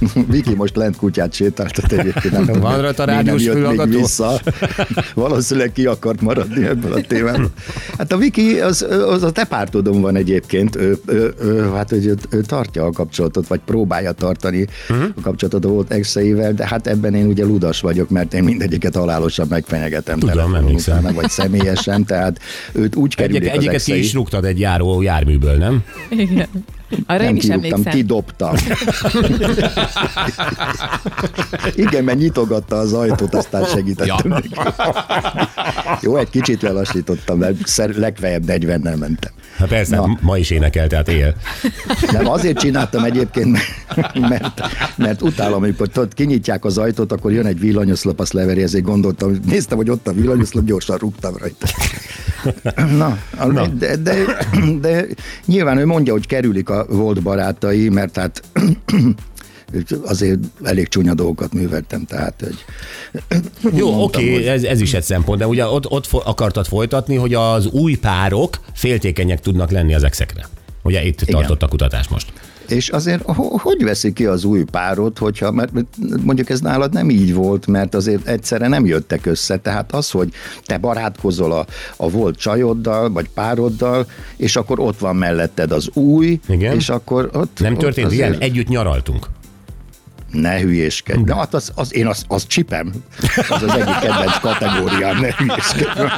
Viki 0.32 0.56
most 0.56 0.76
lent 0.76 0.96
kutyát 0.96 1.34
sétáltat 1.34 1.92
egyébként. 1.92 2.46
Nem 2.46 2.60
Van 2.60 2.82
rajta 2.82 3.04
rádiós 3.04 3.44
fülhallgató? 3.44 4.00
vissza. 4.00 4.42
Valószínűleg 5.14 5.72
ki 5.72 5.86
akart 5.86 6.22
maradni 6.22 6.66
ebből 6.66 6.94
a 6.94 7.02
témában. 7.02 7.52
Hát 7.98 8.12
a 8.12 8.18
Viki, 8.18 8.60
az, 8.60 8.88
az 9.08 9.24
a 9.24 9.32
te 9.32 9.46
pártodon 9.46 10.02
van 10.02 10.16
egyébként. 10.16 10.76
Ő, 10.76 10.98
ő, 11.06 11.34
ő, 11.42 11.70
hát, 11.74 11.90
hogy 11.90 12.06
ő, 12.06 12.16
ő 12.30 12.42
tartja 12.42 12.86
a 12.86 12.92
kapcsolatot, 12.92 13.48
vagy 13.48 13.60
próbálja 13.66 14.12
tartani 14.12 14.68
uh-huh. 14.90 15.08
a 15.16 15.22
kapcsolatot 15.22 15.66
a 15.66 15.68
volt 15.68 15.92
exeivel, 15.92 16.54
de 16.54 16.68
hát 16.68 16.88
ebben 16.88 17.14
én 17.14 17.26
ugye 17.26 17.46
ludas 17.46 17.82
vagyok, 17.82 18.10
mert 18.10 18.34
én 18.34 18.44
mindegyiket 18.44 18.96
halálosan 18.96 19.48
megfenyegetem. 19.50 20.20
Tudom, 20.20 20.54
utána, 20.54 21.14
Vagy 21.14 21.30
személyesen, 21.30 22.06
tehát 22.06 22.40
őt 22.72 22.96
úgy 22.96 23.16
kerülik 23.16 23.42
az 23.42 23.58
egyiket 23.58 23.84
ki 23.84 23.98
is 23.98 24.14
rúgtad 24.14 24.46
egy 24.46 24.60
járó 24.60 25.02
járműből, 25.02 25.58
nem? 25.58 25.84
Igen. 26.10 26.48
Arra 27.06 27.24
Nem 27.24 27.28
én 27.30 27.36
is 27.36 27.42
kirúgtam, 27.44 27.72
emlékszem. 27.72 27.94
kidobtam. 27.94 28.56
Igen, 31.76 32.04
mert 32.04 32.18
nyitogatta 32.18 32.76
az 32.78 32.94
ajtót, 32.94 33.36
aztán 33.36 33.66
segítettem 33.66 34.42
Ja. 34.56 34.74
Jó, 36.02 36.18
egy 36.18 36.30
kicsit 36.30 36.62
lelassítottam, 36.62 37.38
mert 37.38 37.76
legfeljebb 37.96 38.44
40-nel 38.48 38.98
mentem. 38.98 39.32
Hát 39.58 39.68
persze, 39.68 39.96
Na. 39.96 40.18
ma 40.22 40.38
is 40.38 40.50
énekel, 40.50 40.88
tehát 40.88 41.08
él. 41.08 41.36
Nem, 42.12 42.28
azért 42.28 42.58
csináltam 42.60 43.04
egyébként, 43.04 43.58
mert, 44.30 44.62
mert 44.96 45.22
utálom, 45.22 45.54
amikor 45.64 45.88
tudod, 45.88 46.14
kinyitják 46.14 46.66
az 46.66 46.78
ajtót, 46.78 47.12
akkor 47.12 47.32
jön 47.32 47.46
egy 47.46 47.60
villanyoszlop, 47.60 48.20
azt 48.20 48.34
leveri, 48.34 48.62
ezért 48.62 48.84
gondoltam, 48.84 49.40
néztem, 49.46 49.78
hogy 49.78 49.90
ott 49.90 50.08
a 50.08 50.12
villanyoszlop, 50.12 50.66
gyorsan 50.66 50.98
rúgtam 50.98 51.38
rajta. 51.38 51.68
Na, 52.76 53.18
Na. 53.52 53.68
De, 53.68 53.96
de, 53.96 54.16
de 54.82 55.06
nyilván 55.46 55.78
ő 55.78 55.86
mondja, 55.86 56.14
hogy 56.14 56.28
kerülik 56.28 56.70
a 56.70 56.86
volt 56.90 57.22
barátai, 57.22 57.90
mert 57.90 58.18
hát 58.18 58.42
azért 60.06 60.40
elég 60.64 60.88
csúnya 60.88 61.14
dolgokat 61.14 61.54
műveltem, 61.54 62.06
tehát 62.06 62.34
hogy 62.42 62.58
Jó, 63.76 63.96
mondtam, 63.96 64.22
oké, 64.24 64.34
hogy- 64.34 64.46
ez, 64.46 64.64
ez 64.64 64.82
is 64.82 64.94
egy 64.94 65.04
szempont, 65.04 65.40
de 65.40 65.48
ugye 65.48 65.66
ott, 65.66 65.92
ott 65.92 66.08
akartad 66.12 66.68
folytatni, 66.68 67.16
hogy 67.16 67.34
az 67.34 67.66
új 67.68 67.96
párok 67.96 68.60
féltékenyek 68.74 69.40
tudnak 69.40 69.72
lenni 69.72 69.94
az 69.94 70.04
exekre. 70.04 70.46
Ugye 70.82 71.06
itt 71.06 71.22
Igen. 71.22 71.36
tartott 71.40 71.64
a 71.64 71.68
kutatás 71.68 72.08
most. 72.08 72.32
És 72.68 72.90
azért 72.90 73.22
ho- 73.22 73.62
hogy 73.62 73.84
veszi 73.84 74.14
ki 74.14 74.26
az 74.26 74.44
új 74.44 74.64
párot, 74.64 75.18
hogyha, 75.18 75.52
mert 75.52 75.72
mondjuk 76.24 76.50
ez 76.50 76.60
nálad 76.62 76.94
nem 76.94 77.10
így 77.10 77.34
volt, 77.34 77.68
mert 77.68 77.96
azért 77.96 78.28
egyszerre 78.28 78.68
nem 78.68 78.86
jöttek 78.86 79.26
össze, 79.26 79.58
tehát 79.58 79.94
az, 79.94 80.10
hogy 80.12 80.30
te 80.66 80.78
barátkozol 80.78 81.52
a, 81.52 81.66
a 81.98 82.10
volt 82.10 82.38
csajoddal, 82.38 83.12
vagy 83.12 83.30
pároddal, 83.30 84.06
és 84.38 84.56
akkor 84.56 84.80
ott 84.80 84.98
van 85.00 85.16
melletted 85.16 85.72
az 85.72 85.90
új, 85.94 86.40
Igen. 86.48 86.76
és 86.76 86.90
akkor 86.90 87.30
ott... 87.34 87.60
Nem 87.60 87.74
ott 87.74 87.80
történt 87.80 88.08
azért- 88.08 88.30
ilyen? 88.30 88.42
Együtt 88.42 88.68
nyaraltunk. 88.68 89.28
Ne 90.32 90.60
hülyéskedj. 90.60 91.22
De 91.22 91.36
hát 91.36 91.54
az, 91.54 91.72
az, 91.76 91.94
én 91.94 92.08
az, 92.08 92.24
az 92.28 92.48
csipem. 92.48 92.94
Az 93.50 93.64
az 93.64 93.74
egyik 93.74 94.00
kedvenc 94.00 94.40
kategóriám, 94.40 95.20
ne 95.20 95.36
hülyéskedj. 95.38 95.86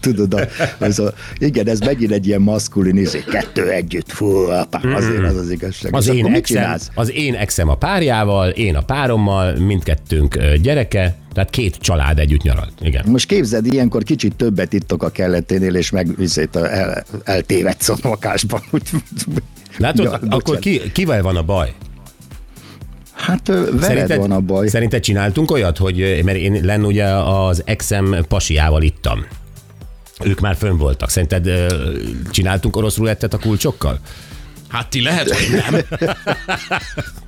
Tudod, 0.00 0.34
a, 0.34 0.40
ez 0.78 0.98
a, 0.98 1.12
igen, 1.38 1.68
ez 1.68 1.80
megint 1.80 2.12
egy 2.12 2.26
ilyen 2.26 2.40
maszkulin 2.40 2.96
izé, 2.96 3.24
kettő 3.30 3.70
együtt, 3.70 4.12
fú, 4.12 4.26
apá, 4.36 4.80
azért 4.94 5.24
az 5.24 5.36
az 5.36 5.50
igazság. 5.50 5.94
Az 5.94 6.08
én, 6.08 6.26
exem, 6.26 6.76
az 6.94 7.12
én 7.12 7.34
exem 7.34 7.68
a 7.68 7.74
párjával, 7.74 8.48
én 8.48 8.76
a 8.76 8.80
párommal, 8.80 9.56
mindkettőnk 9.56 10.38
gyereke, 10.62 11.16
tehát 11.32 11.50
két 11.50 11.76
család 11.76 12.18
együtt 12.18 12.42
nyaralt. 12.42 12.72
Igen. 12.80 13.04
Most 13.06 13.26
képzeld, 13.26 13.66
ilyenkor 13.66 14.02
kicsit 14.02 14.36
többet 14.36 14.72
ittok 14.72 15.02
a 15.02 15.10
kelleténél, 15.10 15.74
és 15.74 15.90
meg 15.90 16.16
vizét 16.16 16.56
el, 16.56 17.04
eltévedsz 17.24 17.88
a 17.88 17.96
lakásban. 18.02 18.60
Látod, 19.76 20.04
Ja, 20.04 20.18
akkor 20.28 20.58
ki, 20.58 20.80
kivel 20.92 21.22
van 21.22 21.36
a 21.36 21.42
baj? 21.42 21.74
Hát 23.12 23.46
veled 23.80 24.16
van 24.16 24.30
a 24.30 24.40
baj. 24.40 24.68
Szerinted 24.68 25.00
csináltunk 25.00 25.50
olyat, 25.50 25.78
hogy, 25.78 26.20
mert 26.24 26.38
én 26.38 26.60
lenn 26.64 26.84
ugye 26.84 27.04
az 27.14 27.62
exem 27.64 28.16
pasiával 28.28 28.82
ittam. 28.82 29.26
Ők 30.24 30.40
már 30.40 30.56
fönn 30.56 30.76
voltak. 30.76 31.10
Szerinted 31.10 31.50
csináltunk 32.30 32.76
orosz 32.76 32.96
rulettet 32.96 33.34
a 33.34 33.38
kulcsokkal? 33.38 33.98
Hát 34.68 34.90
ti 34.90 35.02
lehet, 35.02 35.30
hogy 35.30 35.62
nem. 35.70 35.80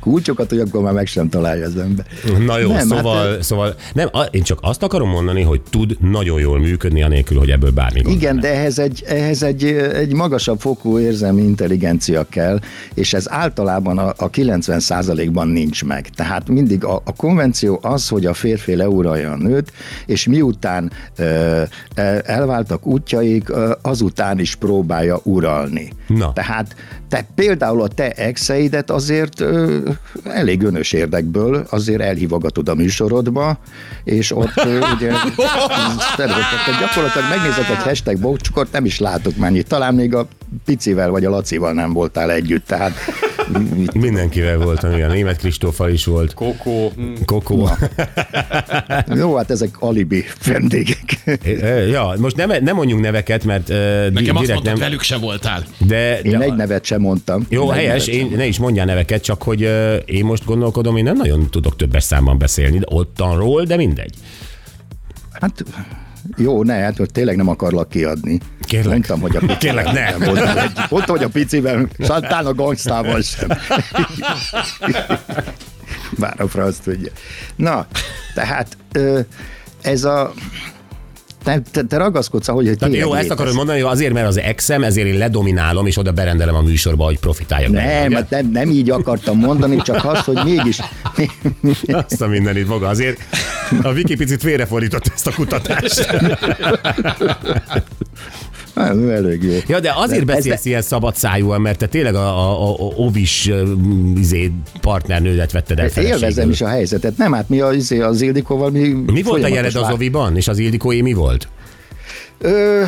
Kulcsokat, 0.00 0.48
hogy 0.48 0.58
akkor 0.60 0.82
már 0.82 0.92
meg 0.92 1.06
sem 1.06 1.28
találja 1.28 1.66
az 1.66 1.76
ember. 1.76 2.06
Na 2.46 2.58
jó, 2.58 2.72
Nem, 2.72 2.88
szóval, 2.88 3.16
hát, 3.24 3.30
hát, 3.34 3.42
szóval 3.42 3.74
nem, 3.94 4.08
én 4.30 4.42
csak 4.42 4.58
azt 4.62 4.82
akarom 4.82 5.08
mondani, 5.08 5.42
hogy 5.42 5.60
tud 5.70 5.96
nagyon 6.00 6.40
jól 6.40 6.58
működni, 6.58 7.02
anélkül, 7.02 7.38
hogy 7.38 7.50
ebből 7.50 7.70
bármi 7.70 8.00
Igen, 8.06 8.34
lenne. 8.34 8.40
de 8.40 8.54
ehhez 8.54 8.78
egy, 8.78 9.04
ehhez 9.06 9.42
egy, 9.42 9.64
egy 9.94 10.12
magasabb 10.12 10.60
fokú 10.60 10.98
érzelmi 10.98 11.42
intelligencia 11.42 12.26
kell, 12.28 12.58
és 12.94 13.12
ez 13.14 13.30
általában 13.30 13.98
a, 13.98 14.08
a 14.16 14.30
90%-ban 14.30 15.48
nincs 15.48 15.84
meg. 15.84 16.08
Tehát 16.08 16.48
mindig 16.48 16.84
a, 16.84 17.02
a 17.04 17.12
konvenció 17.16 17.78
az, 17.82 18.08
hogy 18.08 18.26
a 18.26 18.34
férfi 18.34 18.74
leuralja 18.74 19.30
a 19.32 19.36
nőt, 19.36 19.72
és 20.06 20.26
miután 20.26 20.92
ö, 21.16 21.24
el- 21.94 22.20
elváltak 22.20 22.86
útjaik, 22.86 23.48
ö, 23.48 23.72
azután 23.82 24.38
is 24.38 24.54
próbálja 24.54 25.20
uralni. 25.22 25.92
Na. 26.06 26.32
Tehát 26.32 26.74
te 27.08 27.26
például 27.34 27.82
a 27.82 27.88
te 27.88 28.10
exeidet 28.10 28.90
azért 29.12 29.44
elég 30.24 30.62
önös 30.62 30.92
érdekből 30.92 31.66
azért 31.70 32.00
elhívogatod 32.00 32.68
a 32.68 32.74
műsorodba, 32.74 33.58
és 34.04 34.36
ott 34.36 34.64
ugye 34.94 35.12
tehát 36.16 36.80
gyakorlatilag 36.80 37.28
megnézek 37.28 37.68
egy 37.68 37.82
hashtag 37.82 38.18
bocskort, 38.18 38.72
nem 38.72 38.84
is 38.84 38.98
látok 38.98 39.36
mennyit. 39.36 39.66
Talán 39.66 39.94
még 39.94 40.14
a 40.14 40.26
picivel 40.64 41.10
vagy 41.10 41.24
a 41.24 41.30
Lacival 41.30 41.72
nem 41.72 41.92
voltál 41.92 42.30
együtt, 42.30 42.66
tehát 42.66 42.92
Mindenkivel 43.92 44.58
voltam, 44.58 44.92
igen. 44.92 45.10
Német 45.10 45.36
Kristóffal 45.36 45.90
is 45.90 46.04
volt. 46.04 46.34
Kokó. 46.34 46.92
hm. 46.96 47.12
Kokó. 47.24 47.68
jó, 49.14 49.36
hát 49.36 49.50
ezek 49.50 49.76
alibi 49.78 50.24
vendégek. 50.46 51.18
Ja, 51.90 52.14
most 52.18 52.36
nem, 52.36 52.50
nem 52.64 52.74
mondjunk 52.76 53.02
neveket, 53.02 53.44
mert 53.44 53.68
uh, 53.68 53.76
Nekem 53.76 54.12
azt 54.12 54.22
direkt 54.22 54.46
mondtad, 54.48 54.64
nem. 54.64 54.78
velük 54.78 55.02
se 55.02 55.16
voltál. 55.16 55.64
De, 55.78 56.20
Én 56.20 56.38
de 56.38 56.44
egy 56.44 56.54
nevet 56.54 56.84
sem 56.84 57.00
mondtam. 57.00 57.46
Jó, 57.48 57.66
Én 57.66 57.72
helyes, 57.72 58.06
én, 58.06 58.32
ne 58.36 58.46
is 58.46 58.58
mondjál 58.58 58.86
neveket, 58.86 59.22
csak 59.22 59.42
hogy 59.42 59.62
uh, 59.64 59.94
én 60.04 60.24
most 60.24 60.44
gondolkodom, 60.44 60.96
én 60.96 61.04
nem 61.04 61.16
nagyon 61.16 61.50
tudok 61.50 61.76
többes 61.76 62.02
számban 62.04 62.38
beszélni, 62.38 62.78
de 62.78 62.86
ottanról, 62.88 63.64
de 63.64 63.76
mindegy. 63.76 64.14
Hát 65.32 65.64
jó, 66.36 66.62
ne, 66.62 66.74
hát 66.74 66.96
hogy 66.96 67.10
tényleg 67.12 67.36
nem 67.36 67.48
akarlak 67.48 67.88
kiadni. 67.88 68.40
Kérlek. 68.60 68.92
Mondtam, 68.92 69.20
hogy 69.20 69.36
a 69.36 69.56
Kérlek, 69.58 69.84
ne. 69.84 70.16
nem 70.18 70.22
egy, 70.56 70.78
mondtam, 70.90 71.16
hogy 71.16 71.24
a 71.24 71.28
picivel, 71.28 71.88
talán 71.98 72.46
a 72.46 72.54
gangstával 72.54 73.20
sem. 73.20 73.48
Bár 76.18 76.40
a 76.40 76.48
franc 76.48 76.76
tudja. 76.78 77.12
Na, 77.56 77.86
tehát 78.34 78.76
ez 79.82 80.04
a 80.04 80.32
te, 81.42 81.62
te, 81.70 81.82
te 81.82 81.96
ragaszkodsz, 81.96 82.48
ahogy 82.48 82.66
hogy 82.66 82.78
Tehát 82.78 82.94
jó, 82.94 83.14
ezt 83.14 83.30
akarod 83.30 83.54
mondani, 83.54 83.80
hogy 83.80 83.92
azért, 83.92 84.12
mert 84.12 84.26
az 84.26 84.38
exem, 84.38 84.82
ezért 84.82 85.06
én 85.06 85.18
ledominálom, 85.18 85.86
és 85.86 85.96
oda 85.96 86.12
berendelem 86.12 86.54
a 86.54 86.60
műsorba, 86.60 87.04
hogy 87.04 87.18
profitáljak. 87.18 87.70
Nem, 87.70 88.06
ugye? 88.06 88.16
hát 88.16 88.30
nem, 88.30 88.50
nem 88.50 88.70
így 88.70 88.90
akartam 88.90 89.38
mondani, 89.38 89.82
csak 89.82 90.04
azt, 90.04 90.24
hogy 90.24 90.40
mégis 90.44 90.78
Azt 92.06 92.22
a 92.22 92.26
mindenit 92.26 92.68
maga. 92.68 92.88
Azért 92.88 93.18
a 93.82 93.92
Viki 93.92 94.16
picit 94.16 94.40
félrefordított 94.40 95.10
ezt 95.14 95.26
a 95.26 95.32
kutatást. 95.32 96.06
Nem, 98.74 99.08
elég 99.10 99.42
jó. 99.42 99.56
Ja, 99.66 99.80
de 99.80 99.92
azért 99.96 100.24
De 100.24 100.32
ez- 100.32 100.38
beszélsz 100.38 100.64
ilyen 100.64 100.82
szabadszájúan, 100.82 101.60
mert 101.60 101.78
te 101.78 101.86
tényleg 101.86 102.14
a, 102.14 102.18
a, 102.38 102.68
a, 102.68 102.72
a 102.72 102.92
ovis 102.96 103.48
ö, 103.48 103.72
izé, 104.16 104.50
partnernődet 104.80 105.52
vetted 105.52 105.78
el 105.78 105.84
Élvezem 105.84 106.18
feleségül. 106.18 106.50
is 106.50 106.60
a 106.60 106.66
helyzetet. 106.66 107.16
Nem, 107.16 107.32
hát 107.32 107.48
mi 107.48 107.60
az, 107.60 107.94
az 108.00 108.20
Ildikóval 108.20 108.70
mi 108.70 108.88
Mi 108.88 109.22
volt 109.22 109.44
a 109.44 109.46
jeled 109.48 109.74
az 109.74 109.90
oviban, 109.90 110.36
és 110.36 110.48
az 110.48 110.58
Ildikóé 110.58 111.00
mi 111.00 111.12
volt? 111.12 111.48
Ö, 112.38 112.82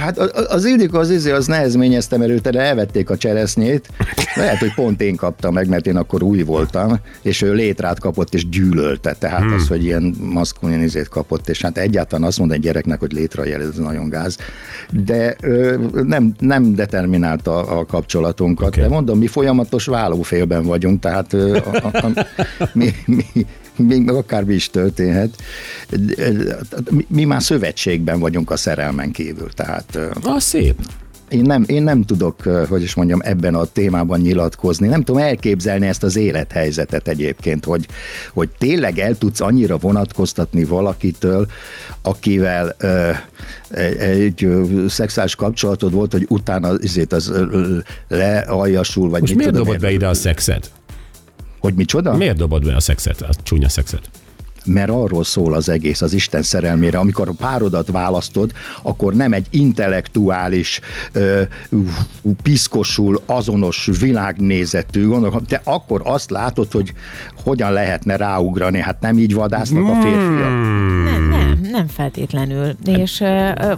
hát 0.00 0.18
az 0.48 0.64
Ildikó 0.64 0.98
az 0.98 1.10
izé, 1.10 1.30
az 1.30 1.46
nehezményeztem 1.46 2.22
előtte, 2.22 2.50
de 2.50 2.60
elvették 2.60 3.10
a 3.10 3.16
cseresznyét. 3.16 3.88
Lehet, 4.34 4.58
hogy 4.58 4.74
pont 4.74 5.00
én 5.00 5.16
kaptam 5.16 5.54
meg, 5.54 5.68
mert 5.68 5.86
én 5.86 5.96
akkor 5.96 6.22
új 6.22 6.42
voltam, 6.42 6.98
és 7.22 7.42
ő 7.42 7.52
létrát 7.52 7.98
kapott, 7.98 8.34
és 8.34 8.48
gyűlölte. 8.48 9.14
Tehát 9.18 9.40
hmm. 9.40 9.52
az, 9.52 9.68
hogy 9.68 9.84
ilyen 9.84 10.14
maszkulin 10.20 10.82
izét 10.82 11.08
kapott, 11.08 11.48
és 11.48 11.62
hát 11.62 11.78
egyáltalán 11.78 12.26
azt 12.26 12.38
mondani 12.38 12.58
egy 12.60 12.64
gyereknek, 12.64 13.00
hogy 13.00 13.12
létrajel, 13.12 13.60
ez 13.60 13.76
nagyon 13.76 14.08
gáz. 14.08 14.36
De 15.04 15.36
ö, 15.40 15.76
nem, 16.02 16.34
nem 16.38 16.74
determinálta 16.74 17.62
a 17.78 17.86
kapcsolatunkat. 17.86 18.68
Okay. 18.68 18.82
De 18.82 18.88
mondom, 18.88 19.18
mi 19.18 19.26
folyamatos 19.26 19.86
vállófélben 19.86 20.64
vagyunk, 20.64 21.00
tehát 21.00 21.32
ö, 21.32 21.56
a, 21.56 21.90
a, 21.92 22.10
a, 22.58 22.68
mi, 22.72 22.94
mi, 23.06 23.24
még 23.86 24.04
meg 24.04 24.14
akármi 24.14 24.54
is 24.54 24.70
történhet. 24.70 25.34
Mi, 27.08 27.24
már 27.24 27.42
szövetségben 27.42 28.20
vagyunk 28.20 28.50
a 28.50 28.56
szerelmen 28.56 29.10
kívül, 29.10 29.48
tehát 29.50 29.94
ö, 29.94 30.06
Ah, 30.22 30.40
szép. 30.40 30.74
én 31.28 31.42
nem, 31.42 31.64
én 31.66 31.82
nem 31.82 32.02
tudok, 32.02 32.42
hogy 32.42 32.82
is 32.82 32.94
mondjam, 32.94 33.20
ebben 33.22 33.54
a 33.54 33.64
témában 33.64 34.20
nyilatkozni. 34.20 34.86
Nem 34.86 35.02
tudom 35.02 35.22
elképzelni 35.22 35.86
ezt 35.86 36.02
az 36.02 36.16
élethelyzetet 36.16 37.08
egyébként, 37.08 37.64
hogy, 37.64 37.86
hogy 38.32 38.48
tényleg 38.58 38.98
el 38.98 39.18
tudsz 39.18 39.40
annyira 39.40 39.76
vonatkoztatni 39.78 40.64
valakitől, 40.64 41.46
akivel 42.02 42.74
ö, 42.78 43.10
egy, 43.98 44.48
szexuális 44.88 45.34
kapcsolatod 45.34 45.92
volt, 45.92 46.12
hogy 46.12 46.26
utána 46.28 46.68
azért 46.68 47.12
az 47.12 47.32
lealjasul, 48.08 49.08
vagy 49.10 49.20
Most 49.20 49.34
miért 49.34 49.52
dobod 49.52 49.80
be 49.80 49.90
ide 49.92 50.08
a 50.08 50.14
szexet? 50.14 50.70
Hogy 51.60 51.74
micsoda? 51.74 52.16
Miért 52.16 52.36
dobod 52.36 52.64
be 52.64 52.74
a 52.74 52.80
szexet, 52.80 53.20
a 53.22 53.28
csúnya 53.42 53.68
szexet? 53.68 54.10
mert 54.64 54.90
arról 54.90 55.24
szól 55.24 55.54
az 55.54 55.68
egész, 55.68 56.02
az 56.02 56.12
Isten 56.12 56.42
szerelmére. 56.42 56.98
Amikor 56.98 57.28
a 57.28 57.32
párodat 57.38 57.90
választod, 57.90 58.52
akkor 58.82 59.14
nem 59.14 59.32
egy 59.32 59.46
intellektuális, 59.50 60.80
ö, 61.12 61.42
piszkosul, 62.42 63.22
azonos 63.26 63.88
világnézetű 64.00 65.06
gondol, 65.06 65.42
te 65.46 65.60
akkor 65.64 66.00
azt 66.04 66.30
látod, 66.30 66.72
hogy 66.72 66.92
hogyan 67.42 67.72
lehetne 67.72 68.16
ráugrani. 68.16 68.78
Hát 68.78 69.00
nem 69.00 69.18
így 69.18 69.34
vadásznak 69.34 69.88
a 69.88 70.00
férfiak. 70.00 70.50
Nem, 71.04 71.29
nem, 71.70 71.86
feltétlenül. 71.86 72.74
És 72.84 73.20
uh, 73.20 73.28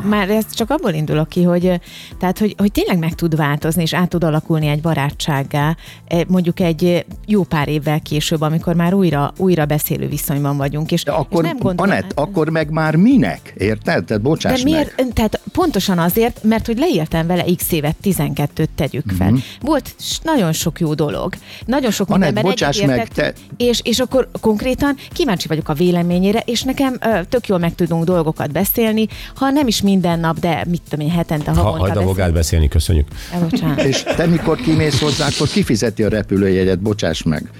már 0.05 0.31
ez 0.31 0.45
csak 0.55 0.71
abból 0.71 0.93
indulok 0.93 1.29
ki, 1.29 1.43
hogy, 1.43 1.81
tehát, 2.19 2.39
hogy, 2.39 2.55
hogy 2.59 2.73
tényleg 2.73 2.99
meg 2.99 3.15
tud 3.15 3.37
változni, 3.37 3.83
és 3.83 3.95
át 3.95 4.09
tud 4.09 4.25
alakulni 4.25 4.67
egy 4.67 4.81
barátsággá, 4.81 5.77
eh, 6.07 6.21
mondjuk 6.29 6.61
egy 6.61 7.05
jó 7.27 7.43
pár 7.43 7.69
évvel 7.69 8.01
később, 8.01 8.41
amikor 8.41 8.75
már 8.75 8.95
újra, 8.95 9.33
újra 9.37 9.65
beszélő 9.65 10.09
viszonyban 10.09 10.57
vagyunk. 10.57 10.93
És, 10.93 11.05
De 11.05 11.13
akkor, 11.13 11.45
és 11.45 11.49
nem 11.51 11.59
gondolom, 11.59 11.91
Anett, 11.91 12.13
akkor 12.15 12.49
meg 12.49 12.71
már 12.71 12.97
minek? 12.97 13.55
Érted? 13.59 14.05
Tehát 14.05 14.23
bocsáss 14.23 14.63
de 14.63 14.71
miért? 14.71 14.97
meg. 14.97 15.13
Tehát 15.13 15.41
pontosan 15.53 15.99
azért, 15.99 16.43
mert 16.43 16.67
hogy 16.67 16.79
leírtam 16.79 17.27
vele 17.27 17.45
x 17.57 17.73
évet, 17.73 17.97
12-t 18.03 18.67
tegyük 18.75 19.11
fel. 19.19 19.31
Mhm. 19.31 19.39
Volt 19.61 19.95
nagyon 20.23 20.53
sok 20.53 20.81
jó 20.81 20.95
dolog. 20.95 21.35
Nagyon 21.67 21.91
sok 21.91 22.09
Anett, 22.09 22.19
mindenben 22.19 22.51
bocsáss 22.51 22.81
meg, 22.81 23.09
te- 23.09 23.33
és, 23.57 23.81
és 23.85 23.99
akkor 23.99 24.29
konkrétan 24.41 24.97
kíváncsi 25.13 25.49
vagyok 25.49 25.69
a 25.69 25.75
véleményére, 25.75 26.43
és 26.45 26.63
nekem 26.63 26.97
ö, 27.01 27.21
tök 27.29 27.47
jól 27.47 27.59
meg 27.59 27.75
tudunk 27.87 28.05
dolgokat 28.05 28.53
beszélni, 28.53 29.09
ha 29.35 29.51
nem 29.51 29.67
is 29.67 29.83
minden 29.83 30.21
nap, 30.21 30.39
de 30.39 30.65
mit 30.69 30.83
tudom 30.89 31.07
én, 31.07 31.12
hetente, 31.12 31.51
Ha, 31.51 31.62
havonta 31.62 31.79
hagyd 31.79 31.97
a 31.97 32.03
vogát 32.03 32.33
beszélni, 32.33 32.69
köszönjük. 32.69 33.09
Bocsánat. 33.51 33.81
És 33.81 34.03
te 34.03 34.27
mikor 34.27 34.57
kimész 34.57 35.01
hozzá, 35.01 35.27
akkor 35.27 35.49
kifizeti 35.49 36.03
a 36.03 36.09
repülőjegyet, 36.09 36.81
bocsáss 36.81 37.23
meg. 37.23 37.51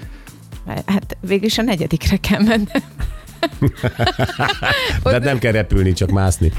Hát 0.85 1.17
végül 1.21 1.45
is 1.45 1.57
a 1.57 1.61
negyedikre 1.61 2.17
kell 2.17 2.41
mennem. 2.41 2.83
De 5.03 5.19
nem 5.19 5.39
kell 5.39 5.51
repülni, 5.51 5.93
csak 5.93 6.09
mászni. 6.09 6.51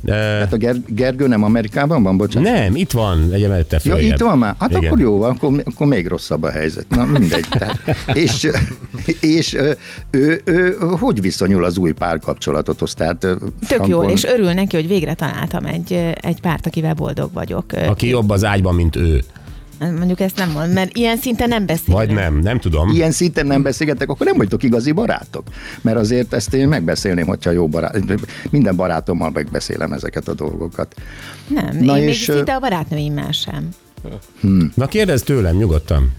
De, 0.00 0.14
Hát 0.14 0.52
a 0.52 0.56
Ger- 0.56 0.94
Gergő 0.94 1.26
nem 1.26 1.42
Amerikában 1.44 2.02
van, 2.02 2.16
bocsánat? 2.16 2.52
nem, 2.52 2.76
itt 2.76 2.90
van, 2.92 3.32
egy 3.32 3.42
emelete 3.42 3.80
Ja, 3.84 3.92
följebb. 3.94 4.12
itt 4.14 4.20
van 4.20 4.38
már? 4.38 4.54
Hát 4.58 4.70
Igen. 4.70 4.84
akkor 4.84 5.00
jó, 5.00 5.22
akkor, 5.22 5.62
akkor 5.64 5.86
még 5.86 6.06
rosszabb 6.06 6.42
a 6.42 6.50
helyzet. 6.50 6.86
Na 6.88 7.04
mindegy. 7.04 7.46
Tehát, 7.50 7.78
és 8.12 8.50
és 9.20 9.54
ő, 9.54 9.76
ő, 10.10 10.40
ő, 10.44 10.76
hogy 10.80 11.20
viszonyul 11.20 11.64
az 11.64 11.76
új 11.78 11.92
párkapcsolatothoz? 11.92 12.94
Tehát, 12.94 13.18
Tök 13.18 13.38
jó, 13.68 13.76
Frankon- 13.76 14.10
és 14.10 14.24
örül 14.24 14.52
neki, 14.52 14.76
hogy 14.76 14.88
végre 14.88 15.14
találtam 15.14 15.64
egy, 15.64 15.92
egy 16.20 16.40
párt, 16.40 16.66
akivel 16.66 16.94
boldog 16.94 17.32
vagyok. 17.32 17.64
Aki 17.86 18.08
jobb 18.08 18.30
az 18.30 18.44
ágyban, 18.44 18.74
mint 18.74 18.96
ő. 18.96 19.22
Mondjuk 19.78 20.20
ezt 20.20 20.36
nem 20.36 20.50
mond, 20.50 20.72
mert 20.72 20.96
ilyen 20.96 21.16
szinten 21.16 21.48
nem 21.48 21.66
beszélünk. 21.66 21.96
Vagy 21.98 22.12
nem, 22.12 22.38
nem 22.38 22.60
tudom. 22.60 22.88
ilyen 22.90 23.10
szinten 23.10 23.46
nem 23.46 23.62
beszélgetek, 23.62 24.08
akkor 24.08 24.26
nem 24.26 24.36
vagytok 24.36 24.62
igazi 24.62 24.92
barátok. 24.92 25.46
Mert 25.80 25.96
azért 25.96 26.32
ezt 26.32 26.54
én 26.54 26.68
megbeszélném, 26.68 27.26
hogyha 27.26 27.50
jó 27.50 27.68
barát. 27.68 27.98
Minden 28.50 28.76
barátommal 28.76 29.30
megbeszélem 29.30 29.92
ezeket 29.92 30.28
a 30.28 30.34
dolgokat. 30.34 30.94
Nem, 31.46 31.78
Na 31.80 31.96
én 31.96 32.04
még 32.04 32.08
és, 32.08 32.28
ö- 32.28 32.36
szinte 32.36 32.54
a 32.54 32.58
barátnőimmel 32.60 33.32
sem. 33.32 33.68
Na 34.74 34.86
kérdezz 34.86 35.22
tőlem, 35.22 35.56
nyugodtan. 35.56 36.10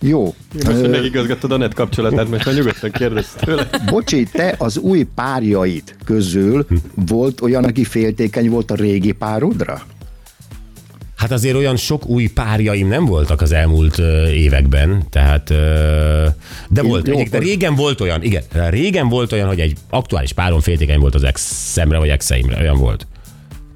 Jó. 0.00 0.34
Most, 0.64 0.80
hogy 0.80 0.90
megigazgattad 0.90 1.52
a 1.52 1.56
net 1.56 1.74
kapcsolatát, 1.74 2.28
most 2.28 2.44
már 2.44 2.54
nyugodtan 2.54 2.90
kérdezz 2.90 3.26
tőle. 3.40 3.68
Bocsi, 3.90 4.24
te 4.32 4.54
az 4.58 4.76
új 4.78 5.06
párjait 5.14 5.96
közül 6.04 6.66
volt 6.94 7.40
olyan, 7.40 7.64
aki 7.64 7.84
féltékeny 7.84 8.50
volt 8.50 8.70
a 8.70 8.74
régi 8.74 9.12
párodra? 9.12 9.82
Hát 11.22 11.30
azért 11.30 11.56
olyan 11.56 11.76
sok 11.76 12.06
új 12.06 12.26
párjaim 12.26 12.88
nem 12.88 13.04
voltak 13.04 13.40
az 13.40 13.52
elmúlt 13.52 13.98
években, 14.28 15.02
tehát 15.10 15.48
de 16.68 16.82
volt, 16.82 17.08
jó, 17.08 17.22
de 17.30 17.38
régen 17.38 17.74
volt 17.74 18.00
olyan, 18.00 18.22
igen, 18.22 18.42
régen 18.50 19.08
volt 19.08 19.32
olyan, 19.32 19.46
hogy 19.46 19.60
egy 19.60 19.76
aktuális 19.90 20.32
párom 20.32 20.60
féltékeny 20.60 20.98
volt 20.98 21.14
az 21.14 21.22
ex-szemre 21.22 21.98
vagy 21.98 22.08
exeimre, 22.08 22.60
olyan 22.60 22.78
volt. 22.78 23.06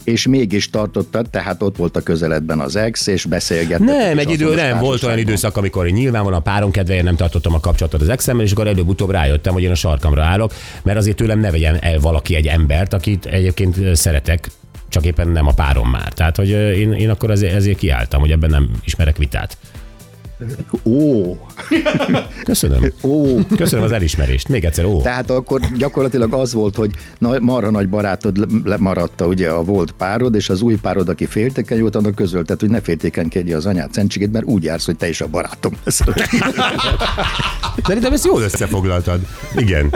És 0.04 0.26
mégis 0.26 0.70
tartottad, 0.70 1.30
tehát 1.30 1.62
ott 1.62 1.76
volt 1.76 1.96
a 1.96 2.00
közeledben 2.00 2.60
az 2.60 2.76
ex, 2.76 3.06
és 3.06 3.24
beszélgettek. 3.24 3.86
Nem, 3.86 4.18
egy 4.18 4.30
idő, 4.30 4.54
nem, 4.54 4.78
volt 4.78 5.02
olyan 5.02 5.18
időszak, 5.18 5.56
amikor 5.56 5.86
nyilvánvalóan 5.86 6.40
a 6.40 6.44
párom 6.44 6.70
kedvéért 6.70 7.04
nem 7.04 7.16
tartottam 7.16 7.54
a 7.54 7.60
kapcsolatot 7.60 8.00
az 8.00 8.08
exemmel, 8.08 8.44
és 8.44 8.52
akkor 8.52 8.66
előbb-utóbb 8.66 9.10
rájöttem, 9.10 9.52
hogy 9.52 9.62
én 9.62 9.70
a 9.70 9.74
sarkamra 9.74 10.22
állok, 10.22 10.52
mert 10.82 10.98
azért 10.98 11.16
tőlem 11.16 11.40
ne 11.40 11.50
vegyen 11.50 11.76
el 11.80 11.98
valaki 11.98 12.34
egy 12.34 12.46
embert, 12.46 12.92
akit 12.92 13.26
egyébként 13.26 13.96
szeretek, 13.96 14.50
csak 14.88 15.04
éppen 15.04 15.28
nem 15.28 15.46
a 15.46 15.52
párom 15.52 15.90
már. 15.90 16.12
Tehát, 16.12 16.36
hogy 16.36 16.48
én, 16.50 16.92
én 16.92 17.10
akkor 17.10 17.30
ezért, 17.30 17.54
ezért 17.54 17.78
kiálltam, 17.78 18.20
hogy 18.20 18.30
ebben 18.30 18.50
nem 18.50 18.70
ismerek 18.84 19.16
vitát. 19.16 19.56
Ó, 20.84 21.36
Köszönöm. 22.44 22.92
ó. 23.02 23.38
Köszönöm 23.56 23.84
az 23.84 23.92
elismerést. 23.92 24.48
Még 24.48 24.64
egyszer, 24.64 24.84
ó. 24.84 25.00
Tehát 25.02 25.30
akkor 25.30 25.60
gyakorlatilag 25.76 26.32
az 26.32 26.52
volt, 26.52 26.76
hogy 26.76 26.90
na, 27.18 27.38
marha 27.40 27.70
nagy 27.70 27.88
barátod 27.88 28.46
maradta 28.78 29.26
ugye 29.26 29.48
a 29.48 29.62
volt 29.62 29.92
párod, 29.92 30.34
és 30.34 30.48
az 30.48 30.60
új 30.60 30.74
párod, 30.74 31.08
aki 31.08 31.26
féltékeny 31.26 31.80
volt, 31.80 31.96
annak 31.96 32.14
közöltet, 32.14 32.60
hogy 32.60 32.70
ne 32.70 32.80
féltékenykedj 32.80 33.52
az 33.52 33.66
anyát 33.66 33.92
szentségét, 33.92 34.32
mert 34.32 34.44
úgy 34.44 34.64
jársz, 34.64 34.86
hogy 34.86 34.96
te 34.96 35.08
is 35.08 35.20
a 35.20 35.26
barátom 35.26 35.72
leszel. 35.84 36.14
Szerintem 37.84 38.12
ezt 38.12 38.24
jól 38.24 38.42
összefoglaltad. 38.42 39.20
Igen. 39.56 39.94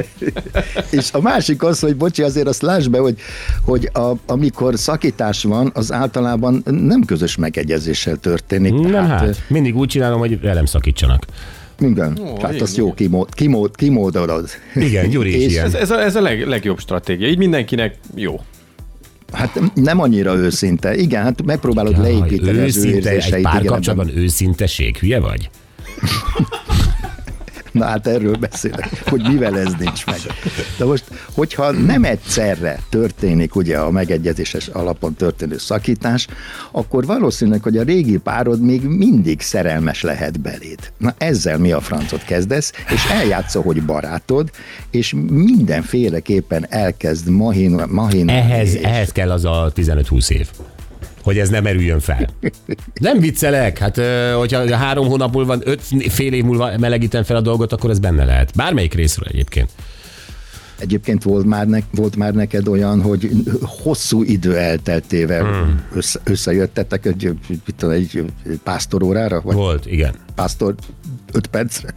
És 0.91 1.13
a 1.13 1.21
másik 1.21 1.63
az, 1.63 1.81
hogy 1.81 1.97
bocsi, 1.97 2.23
azért 2.23 2.47
azt 2.47 2.63
lásd 2.63 2.91
be, 2.91 2.99
hogy, 2.99 3.19
hogy 3.65 3.91
a, 3.93 4.13
amikor 4.27 4.79
szakítás 4.79 5.43
van, 5.43 5.71
az 5.75 5.93
általában 5.93 6.63
nem 6.65 7.05
közös 7.05 7.37
megegyezéssel 7.37 8.17
történik. 8.17 8.73
Nem 8.73 8.91
Tehát, 8.91 9.21
hát, 9.21 9.43
mindig 9.49 9.77
úgy 9.77 9.89
csinálom, 9.89 10.19
hogy 10.19 10.30
velem 10.39 10.65
szakítsanak. 10.65 11.27
Igen, 11.79 12.19
Ó, 12.21 12.41
hát 12.43 12.61
azt 12.61 12.77
jó 12.77 12.95
kimód, 12.95 13.35
kimód, 13.35 13.77
kimódolod. 13.77 14.49
Igen, 14.75 15.09
Gyuri 15.09 15.45
is 15.45 15.53
ilyen. 15.53 15.65
Ez, 15.65 15.75
ez, 15.75 15.91
a, 15.91 16.01
ez 16.01 16.17
a 16.17 16.21
leg, 16.21 16.47
legjobb 16.47 16.79
stratégia. 16.79 17.29
Így 17.29 17.39
mindenkinek 17.39 17.99
jó. 18.15 18.41
Hát 19.33 19.61
nem 19.75 20.01
annyira 20.01 20.35
őszinte. 20.35 20.97
Igen, 20.97 21.23
hát 21.23 21.43
megpróbálod 21.43 21.93
Jaj, 21.93 22.03
leépíteni 22.03 22.51
az 22.51 22.57
ő 22.57 22.63
őszinte, 22.63 23.09
egy 23.09 23.15
érzéseit. 23.15 23.39
igen, 23.39 23.43
párkapcsolatban 23.53 24.17
őszinteség. 24.17 24.97
Hülye 24.97 25.21
vagy? 25.21 25.51
Na 27.73 27.85
hát 27.85 28.07
erről 28.07 28.37
beszélek, 28.37 29.03
hogy 29.09 29.23
mivel 29.23 29.59
ez 29.59 29.73
nincs 29.79 30.07
meg. 30.07 30.19
De 30.79 30.85
most, 30.85 31.05
hogyha 31.33 31.71
nem 31.71 32.05
egyszerre 32.05 32.79
történik 32.89 33.57
ugye 33.57 33.79
a 33.79 33.91
megegyezéses 33.91 34.67
alapon 34.67 35.15
történő 35.15 35.59
szakítás, 35.59 36.27
akkor 36.71 37.07
valószínűleg, 37.07 37.63
hogy 37.63 37.77
a 37.77 37.83
régi 37.83 38.17
párod 38.17 38.61
még 38.61 38.83
mindig 38.83 39.41
szerelmes 39.41 40.03
lehet 40.03 40.41
beléd. 40.41 40.93
Na 40.99 41.15
ezzel 41.19 41.59
mi 41.59 41.73
a 41.73 41.81
francot 41.81 42.25
kezdesz, 42.25 42.73
és 42.89 43.11
eljátszol, 43.11 43.63
hogy 43.63 43.83
barátod, 43.83 44.51
és 44.91 45.15
mindenféleképpen 45.31 46.67
elkezd 46.69 47.29
mahin, 47.29 47.83
mahin 47.89 48.29
Ehhez, 48.29 48.75
ehhez 48.75 49.13
kell 49.13 49.31
az 49.31 49.45
a 49.45 49.73
15-20 49.75 50.31
év 50.31 50.49
hogy 51.23 51.39
ez 51.39 51.49
nem 51.49 51.67
erüljön 51.67 52.01
fel. 52.01 52.29
Nem 52.95 53.19
viccelek, 53.19 53.79
hát 53.79 54.01
hogyha 54.37 54.77
három 54.77 55.07
hónap 55.07 55.33
múlva, 55.33 55.57
öt 55.61 55.83
fél 56.09 56.33
év 56.33 56.45
múlva 56.45 56.79
melegítem 56.79 57.23
fel 57.23 57.37
a 57.37 57.41
dolgot, 57.41 57.73
akkor 57.73 57.91
ez 57.91 57.99
benne 57.99 58.25
lehet. 58.25 58.53
Bármelyik 58.57 58.95
részről 58.95 59.29
egyébként. 59.29 59.71
Egyébként 60.79 61.23
volt 61.23 61.47
már, 61.47 61.67
ne, 61.67 61.79
volt 61.91 62.17
már 62.17 62.35
neked 62.35 62.69
olyan, 62.69 63.03
hogy 63.03 63.31
hosszú 63.61 64.23
idő 64.23 64.57
elteltével 64.57 65.43
hmm. 65.43 65.83
össze, 65.95 66.21
összejöttetek 66.25 67.07
egy, 67.07 67.35
mit 67.49 67.75
tudom, 67.77 67.95
egy 67.95 68.25
pásztorórára? 68.63 69.41
Vagy 69.41 69.55
Volt, 69.55 69.87
igen. 69.87 70.15
pásztor 70.35 70.75
öt 71.33 71.47
percre? 71.47 71.95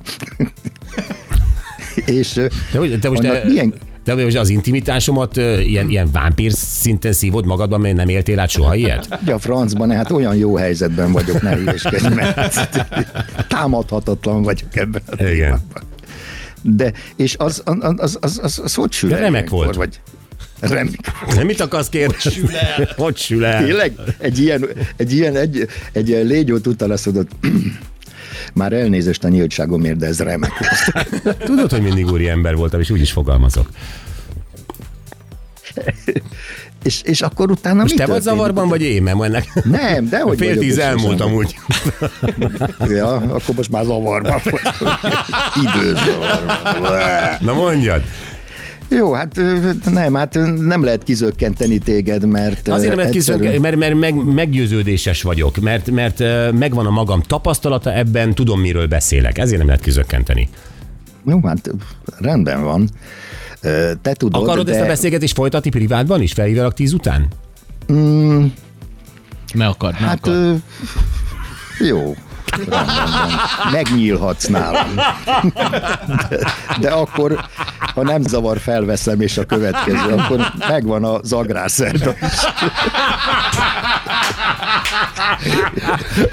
És 2.05 2.33
De, 2.33 2.49
te 2.99 3.09
most, 3.09 3.23
annak 3.23 3.41
te, 3.41 3.47
milyen, 3.47 3.73
de 4.03 4.23
most 4.23 4.37
az 4.37 4.49
intimitásomat 4.49 5.37
ilyen, 5.37 5.89
ilyen 5.89 6.09
vámpír 6.11 6.51
szinten 6.51 7.13
szívod 7.13 7.45
magadban, 7.45 7.81
mert 7.81 7.95
nem 7.95 8.09
éltél 8.09 8.39
át 8.39 8.49
soha 8.49 8.75
ilyet? 8.75 9.19
ugye 9.21 9.33
a 9.33 9.39
francban, 9.39 9.91
hát 9.91 10.11
olyan 10.11 10.35
jó 10.35 10.55
helyzetben 10.55 11.11
vagyok, 11.11 11.41
ne 11.41 11.55
hülyeskedj, 11.55 12.07
mert 12.07 12.69
támadhatatlan 13.47 14.41
vagyok 14.41 14.75
ebben 14.75 15.01
a 15.05 15.23
Igen. 15.23 15.59
De, 16.61 16.91
és 17.15 17.35
az, 17.37 17.61
az, 17.65 17.93
az, 17.97 18.17
az, 18.21 18.39
az, 18.43 18.59
az 18.63 18.73
hogy 18.73 18.91
sül 18.91 19.09
De 19.09 19.17
remek 19.17 19.49
volt. 19.49 19.75
Vagy, 19.75 19.99
remek. 20.59 21.11
Nem 21.35 21.45
mit 21.45 21.59
akarsz 21.59 21.89
kérdezni? 21.89 22.31
Hogy 22.31 22.49
sül 22.49 22.55
el? 22.55 22.89
Hogy 22.95 23.17
sül 23.17 23.45
el? 23.45 23.63
Tényleg? 23.63 23.93
Egy 24.17 24.39
ilyen, 24.39 24.67
egy 24.95 25.13
ilyen, 25.13 25.35
egy, 25.35 25.67
egy 25.91 26.09
ilyen 26.09 26.25
légyót 26.25 26.67
utalaszodott. 26.67 27.29
Már 28.53 28.73
elnézést 28.73 29.23
a 29.23 29.27
nyíltságomért, 29.27 29.97
de 29.97 30.05
ez 30.05 30.19
remek. 30.19 30.51
Tudod, 31.45 31.71
hogy 31.71 31.81
mindig 31.81 32.11
úri 32.11 32.27
ember 32.27 32.55
voltam, 32.55 32.79
és 32.79 32.89
úgy 32.89 33.01
is 33.01 33.11
fogalmazok. 33.11 33.69
És, 36.83 37.01
és 37.01 37.21
akkor 37.21 37.51
utána 37.51 37.81
Most 37.81 37.93
mi 37.93 37.99
te 37.99 38.05
vagy 38.05 38.21
zavarban, 38.21 38.67
vagy 38.67 38.81
én? 38.81 39.03
Mert 39.03 39.23
ennek... 39.23 39.63
Nem, 39.63 40.09
de 40.09 40.19
hogy 40.19 40.37
Fél 40.37 40.57
tíz 40.57 40.77
elmúlt 40.77 41.21
amúgy. 41.21 41.55
Ja, 42.87 43.15
akkor 43.15 43.55
most 43.55 43.69
már 43.69 43.83
zavarban 43.83 44.41
vagy. 44.43 44.61
Időzavarban. 45.63 47.37
Na 47.39 47.53
mondjad. 47.53 48.03
Jó, 48.89 49.13
hát 49.13 49.39
nem, 49.91 50.13
hát 50.13 50.37
nem 50.59 50.83
lehet 50.83 51.03
kizökkenteni 51.03 51.77
téged, 51.77 52.25
mert 52.25 52.67
Azért, 52.67 52.95
mert, 52.95 53.15
egyszerűen- 53.15 53.41
kiszok, 53.51 53.61
mert, 53.61 53.75
mert 53.75 53.95
meg, 53.99 54.15
meggyőződéses 54.33 55.21
vagyok, 55.21 55.57
mert, 55.57 55.91
mert 55.91 56.19
megvan 56.53 56.85
a 56.85 56.89
magam 56.89 57.21
tapasztalata 57.21 57.93
ebben, 57.93 58.33
tudom, 58.33 58.59
miről 58.59 58.87
beszélek. 58.87 59.37
Ezért 59.37 59.57
nem 59.57 59.67
lehet 59.67 59.81
kizökkenteni. 59.81 60.49
Jó, 61.25 61.39
hát 61.45 61.69
rendben 62.19 62.63
van. 62.63 62.89
Te 64.01 64.13
tudod, 64.13 64.43
Akarod 64.43 64.65
de... 64.65 64.71
ezt 64.71 64.81
a 64.81 64.85
beszélgetést 64.85 65.35
folytatni 65.35 65.69
privátban 65.69 66.21
is? 66.21 66.33
Felhívjalak 66.33 66.73
tíz 66.73 66.93
után? 66.93 67.27
Ne 69.53 69.65
akard, 69.67 69.93
ne 69.99 70.05
Hát 70.07 70.17
akard. 70.17 70.35
ö, 70.37 70.53
jó. 71.85 72.15
Rendben. 72.57 72.85
Megnyílhatsz 73.71 74.47
nálam. 74.47 74.95
De, 76.29 76.39
de 76.79 76.89
akkor, 76.89 77.45
ha 77.93 78.03
nem 78.03 78.21
zavar, 78.21 78.59
felveszem, 78.59 79.21
és 79.21 79.37
a 79.37 79.43
következő, 79.45 80.09
akkor 80.17 80.39
megvan 80.67 81.03
az 81.03 81.33
agrárszerda 81.33 82.13
is. 82.21 82.39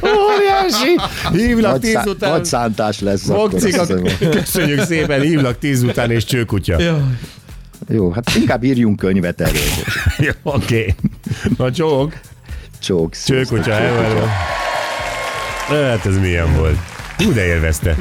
Óriási! 0.03 0.97
Hívlak 1.33 1.71
Nagy, 1.73 1.81
tíz 1.81 1.93
szá- 1.93 2.07
után. 2.07 2.31
nagy 2.31 2.45
szántás 2.45 3.01
lesz. 3.01 3.23
hiszem. 3.63 4.03
köszönjük 4.31 4.81
szépen, 4.85 5.21
hívlak 5.21 5.59
tíz 5.59 5.83
után 5.83 6.11
és 6.11 6.25
csőkutya. 6.25 6.77
Jó, 7.89 8.11
hát 8.11 8.35
inkább 8.35 8.63
írjunk 8.65 8.99
könyvet 8.99 9.41
erről. 9.41 9.61
Jó, 10.19 10.31
Oké. 10.43 10.95
Na 11.57 11.71
csók. 11.73 12.13
Csók. 12.81 13.13
Csőkutya, 13.27 13.73
hello. 13.73 14.25
Hát 15.69 16.07
ez 16.07 16.19
milyen 16.19 16.57
volt. 16.57 16.77
Hú, 17.19 17.33
de 17.33 17.45
élvezte 17.47 17.97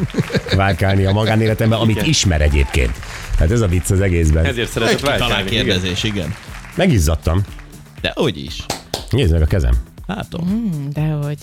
várkálni 0.56 1.06
a 1.06 1.12
magánéletemben, 1.12 1.80
amit 1.80 2.08
ismer 2.08 2.42
egyébként. 2.42 2.92
Hát 3.40 3.52
ez 3.52 3.62
a 3.62 3.68
vicc 3.68 3.90
az 3.92 4.02
egészben. 4.02 4.46
Ezért 4.46 4.70
szeretett 4.70 5.00
Talán 5.00 5.20
váltani. 5.20 5.42
igen. 5.52 5.66
kérdezés, 5.66 6.04
igen. 6.04 6.36
Megizzadtam. 6.76 7.42
De 8.02 8.12
hogy 8.16 8.38
is. 8.44 8.66
Nézd 9.10 9.32
meg 9.32 9.42
a 9.42 9.46
kezem. 9.46 9.74
Látom. 10.08 10.70
Dehogy. 10.94 11.38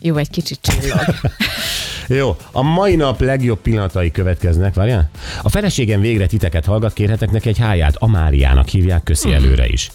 Jó, 0.00 0.16
egy 0.16 0.30
kicsit 0.30 0.58
csillog. 0.60 1.00
Jó, 2.18 2.36
a 2.52 2.62
mai 2.62 2.96
nap 2.96 3.20
legjobb 3.20 3.58
pillanatai 3.60 4.10
következnek, 4.10 4.74
várjál? 4.74 5.10
A 5.42 5.48
feleségem 5.48 6.00
végre 6.00 6.26
titeket 6.26 6.64
hallgat, 6.64 6.92
kérhetek 6.92 7.30
neki 7.30 7.48
egy 7.48 7.58
háját. 7.58 7.96
Amáliának 7.96 8.68
hívják, 8.68 9.02
köszi 9.02 9.32
előre 9.32 9.66
is. 9.66 9.90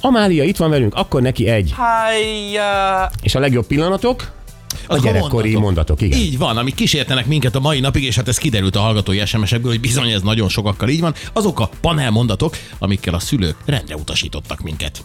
Amália 0.00 0.44
itt 0.44 0.56
van 0.56 0.70
velünk, 0.70 0.94
akkor 0.94 1.22
neki 1.22 1.48
egy. 1.48 1.74
Hájjá! 1.76 3.10
És 3.22 3.34
a 3.34 3.38
legjobb 3.40 3.66
pillanatok? 3.66 4.30
A 4.86 4.98
gyerekkori 4.98 5.56
mondatok, 5.56 6.00
igen. 6.00 6.18
Így 6.18 6.38
van, 6.38 6.56
amik 6.56 6.74
kísértenek 6.74 7.26
minket 7.26 7.54
a 7.54 7.60
mai 7.60 7.80
napig, 7.80 8.02
és 8.02 8.16
hát 8.16 8.28
ez 8.28 8.38
kiderült 8.38 8.76
a 8.76 8.80
hallgatói 8.80 9.26
SMS-ekből, 9.26 9.70
hogy 9.70 9.80
bizony 9.80 10.10
ez 10.10 10.22
nagyon 10.22 10.48
sokakkal 10.48 10.88
így 10.88 11.00
van, 11.00 11.14
azok 11.32 11.60
a 11.60 11.70
panel 11.80 12.10
mondatok, 12.10 12.56
amikkel 12.78 13.14
a 13.14 13.18
szülők 13.18 13.56
rendre 13.64 13.96
utasítottak 13.96 14.60
minket. 14.60 15.02